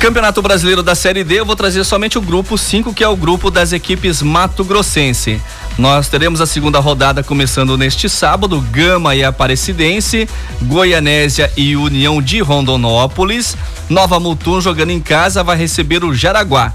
Campeonato 0.00 0.40
Brasileiro 0.40 0.82
da 0.82 0.94
Série 0.94 1.22
D, 1.22 1.40
eu 1.40 1.44
vou 1.44 1.54
trazer 1.54 1.84
somente 1.84 2.16
o 2.16 2.22
grupo 2.22 2.56
5, 2.56 2.94
que 2.94 3.04
é 3.04 3.08
o 3.08 3.14
grupo 3.14 3.50
das 3.50 3.70
equipes 3.70 4.22
Mato 4.22 4.64
Grossense. 4.64 5.38
Nós 5.76 6.08
teremos 6.08 6.40
a 6.40 6.46
segunda 6.46 6.78
rodada 6.78 7.22
começando 7.22 7.76
neste 7.76 8.08
sábado, 8.08 8.62
Gama 8.72 9.14
e 9.14 9.22
Aparecidense, 9.22 10.26
Goianésia 10.62 11.52
e 11.54 11.76
União 11.76 12.22
de 12.22 12.40
Rondonópolis. 12.40 13.54
Nova 13.90 14.18
Mutum 14.18 14.58
jogando 14.58 14.88
em 14.88 15.00
casa 15.00 15.44
vai 15.44 15.58
receber 15.58 16.02
o 16.02 16.14
Jaraguá. 16.14 16.72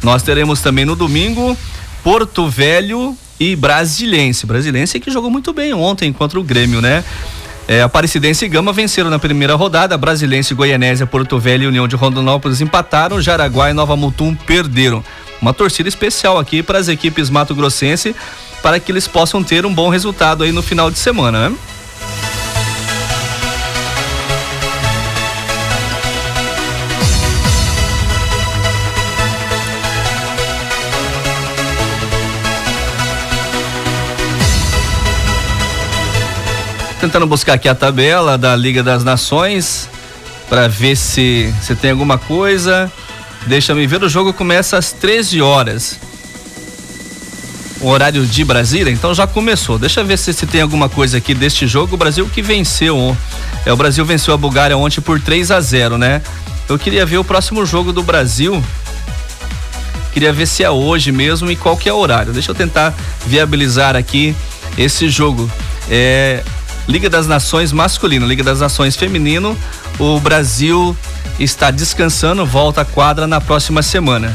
Nós 0.00 0.22
teremos 0.22 0.60
também 0.60 0.84
no 0.84 0.94
domingo 0.94 1.58
Porto 2.04 2.48
Velho 2.48 3.18
e 3.40 3.56
Brasiliense. 3.56 4.46
Brasiliense 4.46 5.00
que 5.00 5.10
jogou 5.10 5.32
muito 5.32 5.52
bem 5.52 5.74
ontem 5.74 6.12
contra 6.12 6.38
o 6.38 6.44
Grêmio, 6.44 6.80
né? 6.80 7.02
É, 7.68 7.82
Aparecidense 7.82 8.46
e 8.46 8.48
Gama 8.48 8.72
venceram 8.72 9.10
na 9.10 9.18
primeira 9.18 9.54
rodada. 9.54 9.98
Brasilense, 9.98 10.54
Goianésia, 10.54 11.06
Porto 11.06 11.38
Velho 11.38 11.64
e 11.64 11.66
União 11.66 11.86
de 11.86 11.94
Rondonópolis 11.94 12.62
empataram. 12.62 13.20
Jaraguá 13.20 13.70
e 13.70 13.74
Nova 13.74 13.94
Mutum 13.94 14.34
perderam. 14.34 15.04
Uma 15.40 15.52
torcida 15.52 15.86
especial 15.86 16.38
aqui 16.38 16.62
para 16.62 16.78
as 16.78 16.88
equipes 16.88 17.28
Mato 17.28 17.54
Grossense 17.54 18.16
para 18.62 18.80
que 18.80 18.90
eles 18.90 19.06
possam 19.06 19.44
ter 19.44 19.66
um 19.66 19.72
bom 19.72 19.90
resultado 19.90 20.42
aí 20.42 20.50
no 20.50 20.62
final 20.62 20.90
de 20.90 20.98
semana, 20.98 21.50
né? 21.50 21.56
Tentando 37.00 37.26
buscar 37.26 37.54
aqui 37.54 37.68
a 37.68 37.74
tabela 37.74 38.36
da 38.36 38.54
Liga 38.56 38.82
das 38.82 39.04
Nações 39.04 39.88
para 40.48 40.68
ver 40.68 40.96
se 40.96 41.52
se 41.62 41.74
tem 41.74 41.92
alguma 41.92 42.18
coisa. 42.18 42.90
Deixa 43.46 43.74
me 43.74 43.86
ver, 43.86 44.02
o 44.02 44.08
jogo 44.08 44.32
começa 44.32 44.76
às 44.76 44.92
13 44.92 45.40
horas. 45.40 45.98
O 47.80 47.88
horário 47.88 48.26
de 48.26 48.44
Brasília, 48.44 48.92
então 48.92 49.14
já 49.14 49.26
começou. 49.26 49.78
Deixa 49.78 50.00
eu 50.00 50.04
ver 50.04 50.18
se, 50.18 50.32
se 50.32 50.46
tem 50.46 50.60
alguma 50.60 50.88
coisa 50.88 51.18
aqui 51.18 51.32
deste 51.32 51.66
jogo. 51.66 51.94
O 51.94 51.98
Brasil 51.98 52.28
que 52.28 52.42
venceu. 52.42 53.16
É, 53.64 53.72
o 53.72 53.76
Brasil 53.76 54.04
venceu 54.04 54.34
a 54.34 54.36
Bulgária 54.36 54.76
ontem 54.76 55.00
por 55.00 55.20
3 55.20 55.52
a 55.52 55.60
0 55.60 55.96
né? 55.96 56.20
Eu 56.68 56.76
queria 56.78 57.06
ver 57.06 57.18
o 57.18 57.24
próximo 57.24 57.64
jogo 57.64 57.92
do 57.92 58.02
Brasil. 58.02 58.62
Queria 60.12 60.32
ver 60.32 60.46
se 60.46 60.64
é 60.64 60.70
hoje 60.70 61.12
mesmo 61.12 61.48
e 61.50 61.54
qual 61.54 61.76
que 61.76 61.88
é 61.88 61.92
o 61.92 61.96
horário. 61.96 62.32
Deixa 62.32 62.50
eu 62.50 62.54
tentar 62.54 62.92
viabilizar 63.24 63.94
aqui 63.94 64.34
esse 64.76 65.08
jogo. 65.08 65.48
É, 65.88 66.42
Liga 66.88 67.10
das 67.10 67.26
Nações 67.26 67.70
masculino, 67.70 68.26
Liga 68.26 68.42
das 68.42 68.60
Nações 68.60 68.96
feminino, 68.96 69.54
o 69.98 70.18
Brasil 70.18 70.96
está 71.38 71.70
descansando, 71.70 72.46
volta 72.46 72.80
à 72.80 72.84
quadra 72.84 73.26
na 73.26 73.42
próxima 73.42 73.82
semana. 73.82 74.34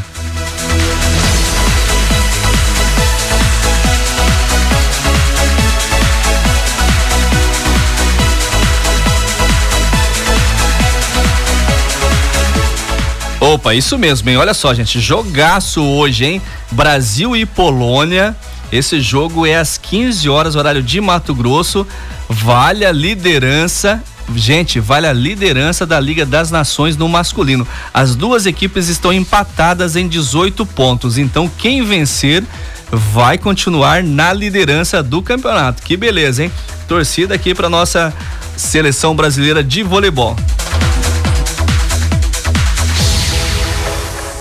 Opa, 13.42 13.74
isso 13.74 13.98
mesmo, 13.98 14.30
hein? 14.30 14.38
Olha 14.38 14.54
só, 14.54 14.74
gente, 14.76 15.00
jogaço 15.00 15.84
hoje, 15.84 16.26
hein? 16.26 16.42
Brasil 16.72 17.36
e 17.36 17.48
Polônia. 17.48 18.36
Esse 18.74 19.00
jogo 19.00 19.46
é 19.46 19.56
às 19.56 19.78
15 19.78 20.28
horas, 20.28 20.56
horário 20.56 20.82
de 20.82 21.00
Mato 21.00 21.36
Grosso. 21.36 21.86
Vale 22.28 22.84
a 22.84 22.92
liderança 22.92 24.02
Gente, 24.36 24.80
vale 24.80 25.06
a 25.06 25.12
liderança 25.12 25.86
da 25.86 26.00
Liga 26.00 26.26
das 26.26 26.50
Nações 26.50 26.96
no 26.96 27.10
masculino. 27.10 27.68
As 27.94 28.16
duas 28.16 28.46
equipes 28.46 28.88
estão 28.88 29.12
empatadas 29.12 29.98
em 29.98 30.08
18 30.08 30.66
pontos. 30.66 31.18
Então, 31.18 31.52
quem 31.58 31.84
vencer 31.84 32.42
vai 32.90 33.38
continuar 33.38 34.02
na 34.02 34.32
liderança 34.32 35.04
do 35.04 35.22
campeonato. 35.22 35.84
Que 35.84 35.98
beleza, 35.98 36.46
hein? 36.46 36.52
Torcida 36.88 37.36
aqui 37.36 37.54
para 37.54 37.70
nossa 37.70 38.14
seleção 38.56 39.14
brasileira 39.14 39.62
de 39.62 39.84
voleibol. 39.84 40.38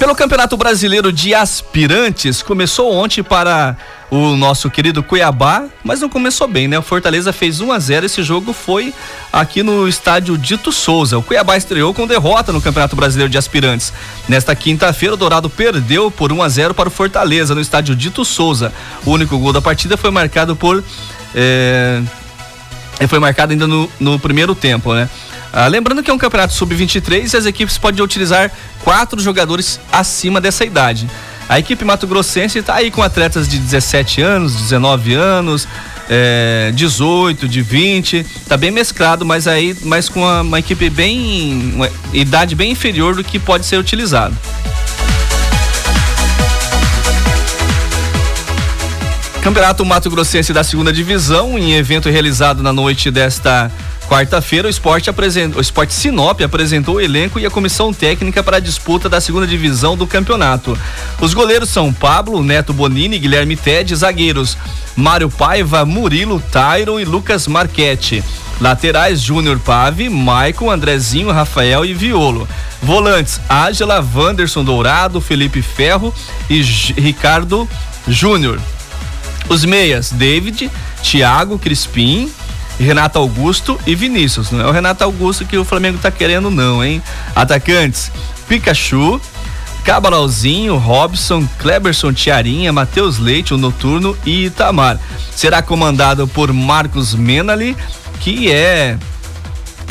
Pelo 0.03 0.17
Campeonato 0.17 0.57
Brasileiro 0.57 1.13
de 1.13 1.33
Aspirantes, 1.33 2.43
começou 2.43 2.93
ontem 2.93 3.23
para 3.23 3.77
o 4.11 4.35
nosso 4.35 4.69
querido 4.69 5.01
Cuiabá, 5.01 5.67
mas 5.85 6.01
não 6.01 6.09
começou 6.09 6.49
bem, 6.49 6.67
né? 6.67 6.77
O 6.77 6.83
Fortaleza 6.83 7.33
fez 7.33 7.61
1 7.61 7.71
a 7.71 7.79
0 7.79 8.07
esse 8.07 8.21
jogo 8.21 8.53
foi 8.53 8.93
aqui 9.33 9.63
no 9.63 9.87
estádio 9.87 10.37
Dito 10.37 10.73
Souza. 10.73 11.17
O 11.17 11.23
Cuiabá 11.23 11.57
estreou 11.57 11.95
com 11.95 12.05
derrota 12.05 12.53
no 12.53 12.61
Campeonato 12.61 12.97
Brasileiro 12.97 13.31
de 13.31 13.39
Aspirantes. 13.39 13.93
Nesta 14.29 14.57
quinta-feira, 14.57 15.15
o 15.15 15.17
Dourado 15.17 15.49
perdeu 15.49 16.11
por 16.11 16.33
1 16.33 16.43
a 16.43 16.49
0 16.49 16.75
para 16.75 16.89
o 16.89 16.91
Fortaleza 16.91 17.55
no 17.55 17.61
estádio 17.61 17.95
Dito 17.95 18.25
Souza. 18.25 18.73
O 19.07 19.13
único 19.13 19.39
gol 19.39 19.53
da 19.53 19.63
partida 19.63 19.97
foi 19.97 20.11
marcado 20.11 20.57
por 20.57 20.83
é, 21.33 22.03
foi 23.07 23.21
marcado 23.21 23.53
ainda 23.53 23.69
no, 23.69 23.89
no 24.01 24.19
primeiro 24.19 24.53
tempo, 24.53 24.95
né? 24.95 25.09
Ah, 25.53 25.67
lembrando 25.67 26.03
que 26.03 26.11
é 26.11 26.15
um 26.15 26.19
campeonato 26.19 26.55
sub-23 26.55 27.35
e 27.35 27.37
as 27.37 27.45
equipes 27.45 27.77
podem 27.77 28.03
utilizar 28.03 28.51
quatro 28.83 29.21
jogadores 29.21 29.79
acima 29.93 30.41
dessa 30.41 30.65
idade. 30.65 31.07
A 31.47 31.59
equipe 31.59 31.85
Mato 31.85 32.07
Grossense 32.07 32.59
está 32.59 32.77
aí 32.77 32.91
com 32.91 33.03
atletas 33.03 33.47
de 33.47 33.59
17 33.59 34.23
anos, 34.23 34.55
19 34.55 35.13
anos, 35.13 35.69
é, 36.09 36.73
18, 36.75 37.47
de 37.47 37.61
20, 37.61 38.25
tá 38.49 38.57
bem 38.57 38.71
mesclado, 38.71 39.27
mas 39.27 39.47
aí 39.47 39.77
mas 39.83 40.09
com 40.09 40.21
uma, 40.21 40.41
uma 40.41 40.59
equipe 40.59 40.89
bem 40.89 41.73
uma 41.75 41.91
idade 42.15 42.55
bem 42.55 42.71
inferior 42.73 43.15
do 43.15 43.23
que 43.23 43.39
pode 43.39 43.67
ser 43.67 43.77
utilizado. 43.77 44.35
Campeonato 49.43 49.85
Mato 49.85 50.09
Grossense 50.09 50.53
da 50.53 50.65
segunda 50.65 50.93
divisão, 50.93 51.59
em 51.59 51.75
evento 51.75 52.09
realizado 52.09 52.63
na 52.63 52.73
noite 52.73 53.11
desta 53.11 53.71
Quarta-feira, 54.13 54.69
o 54.69 54.71
esporte 54.71 55.09
o 55.57 55.61
esporte 55.63 55.95
Sinop 55.95 56.43
apresentou 56.43 56.97
o 56.97 57.01
elenco 57.01 57.41
e 57.41 57.47
a 57.47 57.51
comissão 57.51 57.95
técnica 57.95 58.43
para 58.43 58.59
a 58.59 58.61
disputa 58.61 59.09
da 59.09 59.23
segunda 59.23 59.47
divisão 59.47 59.97
do 59.97 60.07
campeonato. 60.07 60.79
Os 61.19 61.33
goleiros 61.33 61.71
são 61.71 61.91
Pablo, 61.91 62.45
Neto 62.45 62.75
Bonini, 62.75 63.19
Guilherme 63.19 63.57
Ted, 63.57 63.97
zagueiros 63.97 64.59
Mário 64.95 65.31
Paiva, 65.31 65.87
Murilo, 65.87 66.43
Tairo 66.53 67.01
e 67.01 67.07
Lucas 67.07 67.47
Marchetti. 67.47 68.23
Laterais 68.61 69.19
Júnior 69.19 69.59
Pave, 69.59 70.11
Maicon, 70.11 70.71
Andrezinho, 70.71 71.33
Rafael 71.33 71.83
e 71.83 71.95
Violo. 71.95 72.47
Volantes 72.83 73.41
Ágela, 73.49 74.07
Wanderson 74.15 74.63
Dourado, 74.63 75.23
Felipe 75.23 75.63
Ferro 75.63 76.13
e 76.51 76.63
J 76.63 77.01
Ricardo 77.01 77.67
Júnior. 78.07 78.61
Os 79.49 79.65
meias 79.65 80.13
David, 80.13 80.71
Thiago 81.03 81.59
Crispim, 81.59 82.31
Renato 82.79 83.19
Augusto 83.19 83.79
e 83.87 83.95
Vinícius. 83.95 84.51
Não 84.51 84.61
é 84.61 84.67
o 84.67 84.73
Renato 84.73 85.05
Augusto 85.05 85.45
que 85.45 85.57
o 85.57 85.65
Flamengo 85.65 85.99
tá 85.99 86.11
querendo, 86.11 86.51
não, 86.51 86.85
hein? 86.85 87.03
Atacantes: 87.35 88.11
Pikachu, 88.49 89.21
Cabalauzinho, 89.85 90.77
Robson, 90.77 91.47
Kleberson 91.59 92.13
Tiarinha, 92.13 92.73
Matheus 92.73 93.19
Leite, 93.19 93.55
o 93.55 93.59
Noturno 93.59 94.17
e 94.25 94.47
Itamar. 94.47 94.99
Será 95.35 95.61
comandado 95.61 96.27
por 96.29 96.53
Marcos 96.53 97.15
Menali, 97.15 97.77
que 98.21 98.51
é 98.51 98.97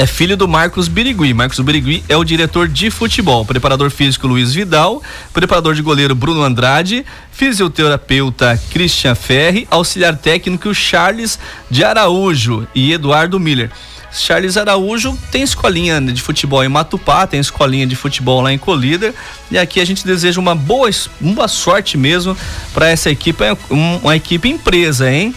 é 0.01 0.07
filho 0.07 0.35
do 0.35 0.47
Marcos 0.47 0.87
Birigui. 0.87 1.31
Marcos 1.31 1.59
Birigui 1.59 2.03
é 2.09 2.17
o 2.17 2.23
diretor 2.23 2.67
de 2.67 2.89
futebol. 2.89 3.45
Preparador 3.45 3.91
físico 3.91 4.25
Luiz 4.25 4.51
Vidal, 4.51 4.99
preparador 5.31 5.75
de 5.75 5.83
goleiro 5.83 6.15
Bruno 6.15 6.41
Andrade, 6.41 7.05
fisioterapeuta 7.31 8.59
Christian 8.71 9.13
Ferri, 9.13 9.67
auxiliar 9.69 10.17
técnico 10.17 10.73
Charles 10.73 11.37
de 11.69 11.83
Araújo 11.83 12.67
e 12.73 12.91
Eduardo 12.91 13.39
Miller. 13.39 13.69
Charles 14.11 14.57
Araújo 14.57 15.15
tem 15.31 15.43
escolinha 15.43 16.01
de 16.01 16.19
futebol 16.19 16.63
em 16.63 16.67
Matupá, 16.67 17.27
tem 17.27 17.39
escolinha 17.39 17.85
de 17.85 17.95
futebol 17.95 18.41
lá 18.41 18.51
em 18.51 18.57
Colíder. 18.57 19.13
E 19.51 19.57
aqui 19.59 19.79
a 19.79 19.85
gente 19.85 20.03
deseja 20.03 20.39
uma 20.39 20.55
boa, 20.55 20.89
boa 21.19 21.47
sorte 21.47 21.95
mesmo 21.95 22.35
para 22.73 22.89
essa 22.89 23.11
equipe, 23.11 23.43
uma 23.69 24.15
equipe 24.15 24.49
empresa, 24.49 25.11
hein? 25.11 25.35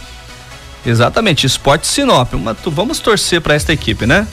Exatamente, 0.86 1.46
Esporte 1.46 1.86
Sinop. 1.86 2.32
Uma, 2.32 2.56
vamos 2.64 2.98
torcer 2.98 3.42
para 3.42 3.54
esta 3.54 3.70
equipe, 3.70 4.06
né? 4.06 4.26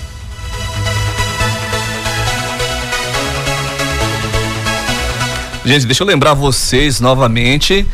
Gente, 5.64 5.86
deixa 5.86 6.02
eu 6.02 6.08
lembrar 6.08 6.34
vocês 6.34 7.00
novamente 7.00 7.86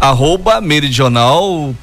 arroba 0.00 0.62
meridional.fm 0.62 1.76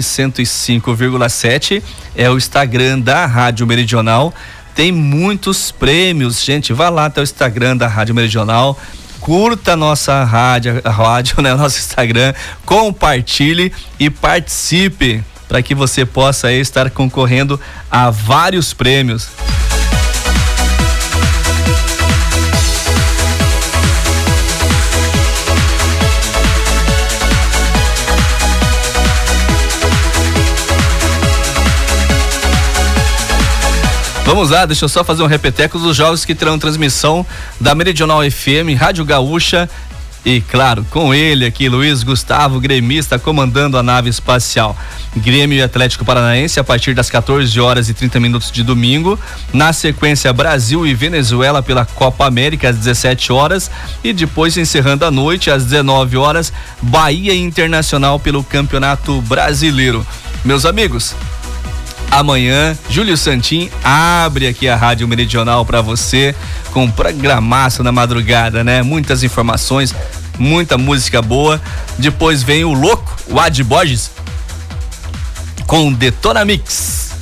105,7 0.00 1.82
é 2.16 2.30
o 2.30 2.36
Instagram 2.38 3.00
da 3.00 3.26
Rádio 3.26 3.66
Meridional. 3.66 4.32
Tem 4.74 4.90
muitos 4.90 5.70
prêmios, 5.70 6.42
gente. 6.42 6.72
Vá 6.72 6.88
lá 6.88 7.04
até 7.04 7.20
o 7.20 7.22
Instagram 7.22 7.76
da 7.76 7.86
Rádio 7.86 8.14
Meridional. 8.14 8.80
Curta 9.20 9.74
a 9.74 9.76
nossa 9.76 10.24
rádio, 10.24 10.80
a 10.82 10.90
rádio, 10.90 11.40
né? 11.44 11.54
Nosso 11.54 11.78
Instagram, 11.78 12.32
compartilhe 12.64 13.70
e 14.00 14.08
participe 14.08 15.22
para 15.46 15.62
que 15.62 15.74
você 15.74 16.06
possa 16.06 16.50
estar 16.50 16.90
concorrendo 16.90 17.60
a 17.90 18.10
vários 18.10 18.72
prêmios. 18.72 19.28
Vamos 34.24 34.50
lá, 34.50 34.64
deixa 34.64 34.86
eu 34.86 34.88
só 34.88 35.04
fazer 35.04 35.22
um 35.22 35.26
repeteco 35.26 35.78
dos 35.78 35.94
jogos 35.96 36.24
que 36.24 36.34
terão 36.34 36.58
transmissão 36.58 37.26
da 37.60 37.74
Meridional 37.74 38.20
FM, 38.22 38.74
Rádio 38.78 39.04
Gaúcha 39.04 39.68
e, 40.24 40.40
claro, 40.40 40.86
com 40.90 41.12
ele 41.12 41.44
aqui, 41.44 41.68
Luiz 41.68 42.02
Gustavo, 42.02 42.58
gremista, 42.58 43.18
comandando 43.18 43.76
a 43.76 43.82
nave 43.82 44.08
espacial. 44.08 44.74
Grêmio 45.14 45.58
e 45.58 45.62
Atlético 45.62 46.02
Paranaense 46.02 46.58
a 46.58 46.64
partir 46.64 46.94
das 46.94 47.10
14 47.10 47.60
horas 47.60 47.90
e 47.90 47.94
30 47.94 48.18
minutos 48.18 48.50
de 48.50 48.62
domingo. 48.62 49.20
Na 49.52 49.74
sequência, 49.74 50.32
Brasil 50.32 50.86
e 50.86 50.94
Venezuela 50.94 51.62
pela 51.62 51.84
Copa 51.84 52.26
América 52.26 52.70
às 52.70 52.76
17 52.78 53.30
horas. 53.30 53.70
E 54.02 54.14
depois, 54.14 54.56
encerrando 54.56 55.04
a 55.04 55.10
noite, 55.10 55.50
às 55.50 55.64
19 55.64 56.16
horas, 56.16 56.50
Bahia 56.80 57.34
Internacional 57.34 58.18
pelo 58.18 58.42
Campeonato 58.42 59.20
Brasileiro. 59.20 60.06
Meus 60.42 60.64
amigos, 60.64 61.14
amanhã. 62.10 62.76
Júlio 62.88 63.16
Santin 63.16 63.70
abre 63.82 64.46
aqui 64.46 64.68
a 64.68 64.76
Rádio 64.76 65.06
Meridional 65.08 65.64
para 65.64 65.80
você 65.80 66.34
com 66.72 66.90
programaço 66.90 67.82
na 67.82 67.92
madrugada, 67.92 68.64
né? 68.64 68.82
Muitas 68.82 69.22
informações, 69.22 69.94
muita 70.38 70.78
música 70.78 71.20
boa. 71.20 71.60
Depois 71.98 72.42
vem 72.42 72.64
o 72.64 72.72
louco, 72.72 73.14
o 73.28 73.38
Ad 73.38 73.62
Borges 73.62 74.10
com 75.66 75.92
Detona 75.92 76.44
Mix. 76.44 77.12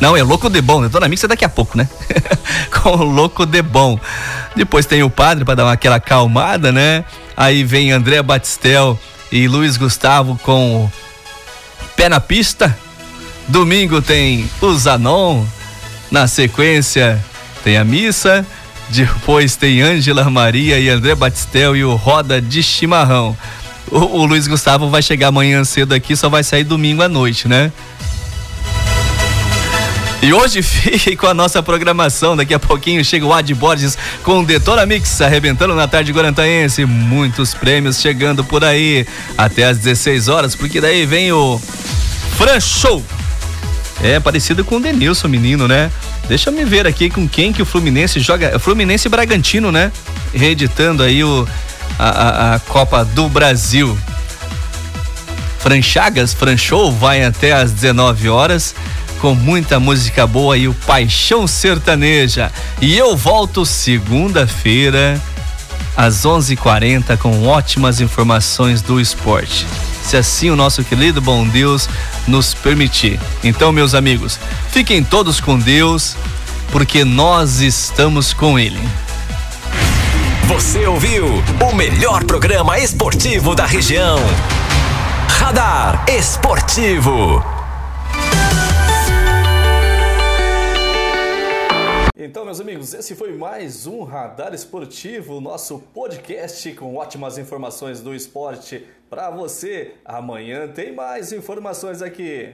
Não, 0.00 0.16
é 0.16 0.22
Louco 0.22 0.50
de 0.50 0.60
Bom. 0.60 0.82
Detona 0.82 1.08
Mix 1.08 1.22
é 1.22 1.28
daqui 1.28 1.44
a 1.44 1.48
pouco, 1.48 1.78
né? 1.78 1.88
com 2.82 2.96
Louco 2.96 3.46
de 3.46 3.62
Bom. 3.62 3.98
Depois 4.56 4.84
tem 4.84 5.02
o 5.02 5.08
padre 5.08 5.44
para 5.44 5.54
dar 5.54 5.64
uma, 5.64 5.72
aquela 5.72 5.96
acalmada, 5.96 6.72
né? 6.72 7.04
Aí 7.36 7.62
vem 7.62 7.92
André 7.92 8.20
Batistel 8.20 8.98
e 9.30 9.46
Luiz 9.46 9.76
Gustavo 9.76 10.38
com 10.42 10.90
Pé 11.96 12.08
na 12.08 12.20
Pista 12.20 12.76
Domingo 13.48 14.00
tem 14.00 14.48
o 14.60 14.74
Zanon. 14.74 15.44
Na 16.10 16.26
sequência 16.26 17.22
tem 17.64 17.76
a 17.76 17.84
missa. 17.84 18.46
Depois 18.88 19.56
tem 19.56 19.80
Ângela 19.80 20.28
Maria 20.28 20.78
e 20.78 20.88
André 20.88 21.14
Batistel 21.14 21.74
e 21.74 21.84
o 21.84 21.94
Roda 21.94 22.40
de 22.40 22.62
Chimarrão. 22.62 23.36
O, 23.90 23.98
o, 23.98 24.26
Luiz 24.26 24.46
Gustavo 24.46 24.90
vai 24.90 25.02
chegar 25.02 25.28
amanhã 25.28 25.64
cedo 25.64 25.94
aqui, 25.94 26.14
só 26.14 26.28
vai 26.28 26.44
sair 26.44 26.64
domingo 26.64 27.02
à 27.02 27.08
noite, 27.08 27.48
né? 27.48 27.72
E 30.22 30.32
hoje 30.32 30.60
fique 30.62 31.16
com 31.16 31.26
a 31.26 31.34
nossa 31.34 31.62
programação. 31.62 32.36
Daqui 32.36 32.54
a 32.54 32.58
pouquinho 32.58 33.04
chega 33.04 33.26
o 33.26 33.32
Ad 33.32 33.52
Borges 33.54 33.98
com 34.22 34.40
o 34.40 34.46
Detona 34.46 34.86
Mix, 34.86 35.20
arrebentando 35.20 35.74
na 35.74 35.88
tarde 35.88 36.12
guarantaense. 36.12 36.84
Muitos 36.84 37.54
prêmios 37.54 38.00
chegando 38.00 38.44
por 38.44 38.62
aí 38.64 39.06
até 39.36 39.64
às 39.64 39.78
16 39.78 40.28
horas, 40.28 40.54
porque 40.54 40.80
daí 40.80 41.04
vem 41.04 41.32
o 41.32 41.60
Fran 42.36 42.60
Show. 42.60 43.02
É 44.02 44.18
parecido 44.18 44.64
com 44.64 44.76
o 44.76 44.80
Denilson, 44.80 45.28
menino, 45.28 45.68
né? 45.68 45.90
Deixa 46.28 46.50
eu 46.50 46.52
me 46.54 46.64
ver 46.64 46.88
aqui 46.88 47.08
com 47.08 47.28
quem 47.28 47.52
que 47.52 47.62
o 47.62 47.66
Fluminense 47.66 48.18
joga. 48.18 48.48
É 48.48 48.58
Fluminense 48.58 49.06
e 49.06 49.10
Bragantino, 49.10 49.70
né? 49.70 49.92
Reeditando 50.34 51.04
aí 51.04 51.22
o, 51.22 51.46
a, 51.98 52.08
a, 52.08 52.54
a 52.54 52.58
Copa 52.58 53.04
do 53.04 53.28
Brasil. 53.28 53.96
Franchagas, 55.60 56.34
Franchou 56.34 56.90
vai 56.90 57.22
até 57.22 57.52
às 57.52 57.70
19 57.70 58.28
horas 58.28 58.74
com 59.20 59.36
muita 59.36 59.78
música 59.78 60.26
boa 60.26 60.58
e 60.58 60.66
o 60.66 60.74
Paixão 60.74 61.46
Sertaneja. 61.46 62.50
E 62.80 62.98
eu 62.98 63.16
volto 63.16 63.64
segunda-feira 63.64 65.20
às 65.96 66.24
11:40 66.24 67.16
com 67.18 67.46
ótimas 67.46 68.00
informações 68.00 68.82
do 68.82 69.00
esporte 69.00 69.64
se 70.02 70.16
assim 70.16 70.50
o 70.50 70.56
nosso 70.56 70.84
querido 70.84 71.20
bom 71.20 71.46
Deus 71.46 71.88
nos 72.26 72.54
permitir. 72.54 73.18
Então, 73.42 73.72
meus 73.72 73.94
amigos, 73.94 74.38
fiquem 74.70 75.02
todos 75.02 75.40
com 75.40 75.58
Deus, 75.58 76.16
porque 76.70 77.04
nós 77.04 77.60
estamos 77.60 78.32
com 78.32 78.58
Ele. 78.58 78.80
Você 80.48 80.86
ouviu 80.86 81.26
o 81.66 81.74
melhor 81.74 82.24
programa 82.24 82.78
esportivo 82.78 83.54
da 83.54 83.64
região. 83.64 84.18
Radar 85.28 86.04
Esportivo. 86.08 87.42
Então, 92.16 92.44
meus 92.44 92.60
amigos, 92.60 92.94
esse 92.94 93.16
foi 93.16 93.36
mais 93.36 93.86
um 93.86 94.04
Radar 94.04 94.54
Esportivo, 94.54 95.40
nosso 95.40 95.78
podcast 95.92 96.72
com 96.74 96.94
ótimas 96.96 97.38
informações 97.38 98.00
do 98.00 98.14
esporte 98.14 98.86
para 99.12 99.28
você. 99.28 99.92
Amanhã 100.06 100.66
tem 100.66 100.90
mais 100.90 101.34
informações 101.34 102.00
aqui. 102.00 102.48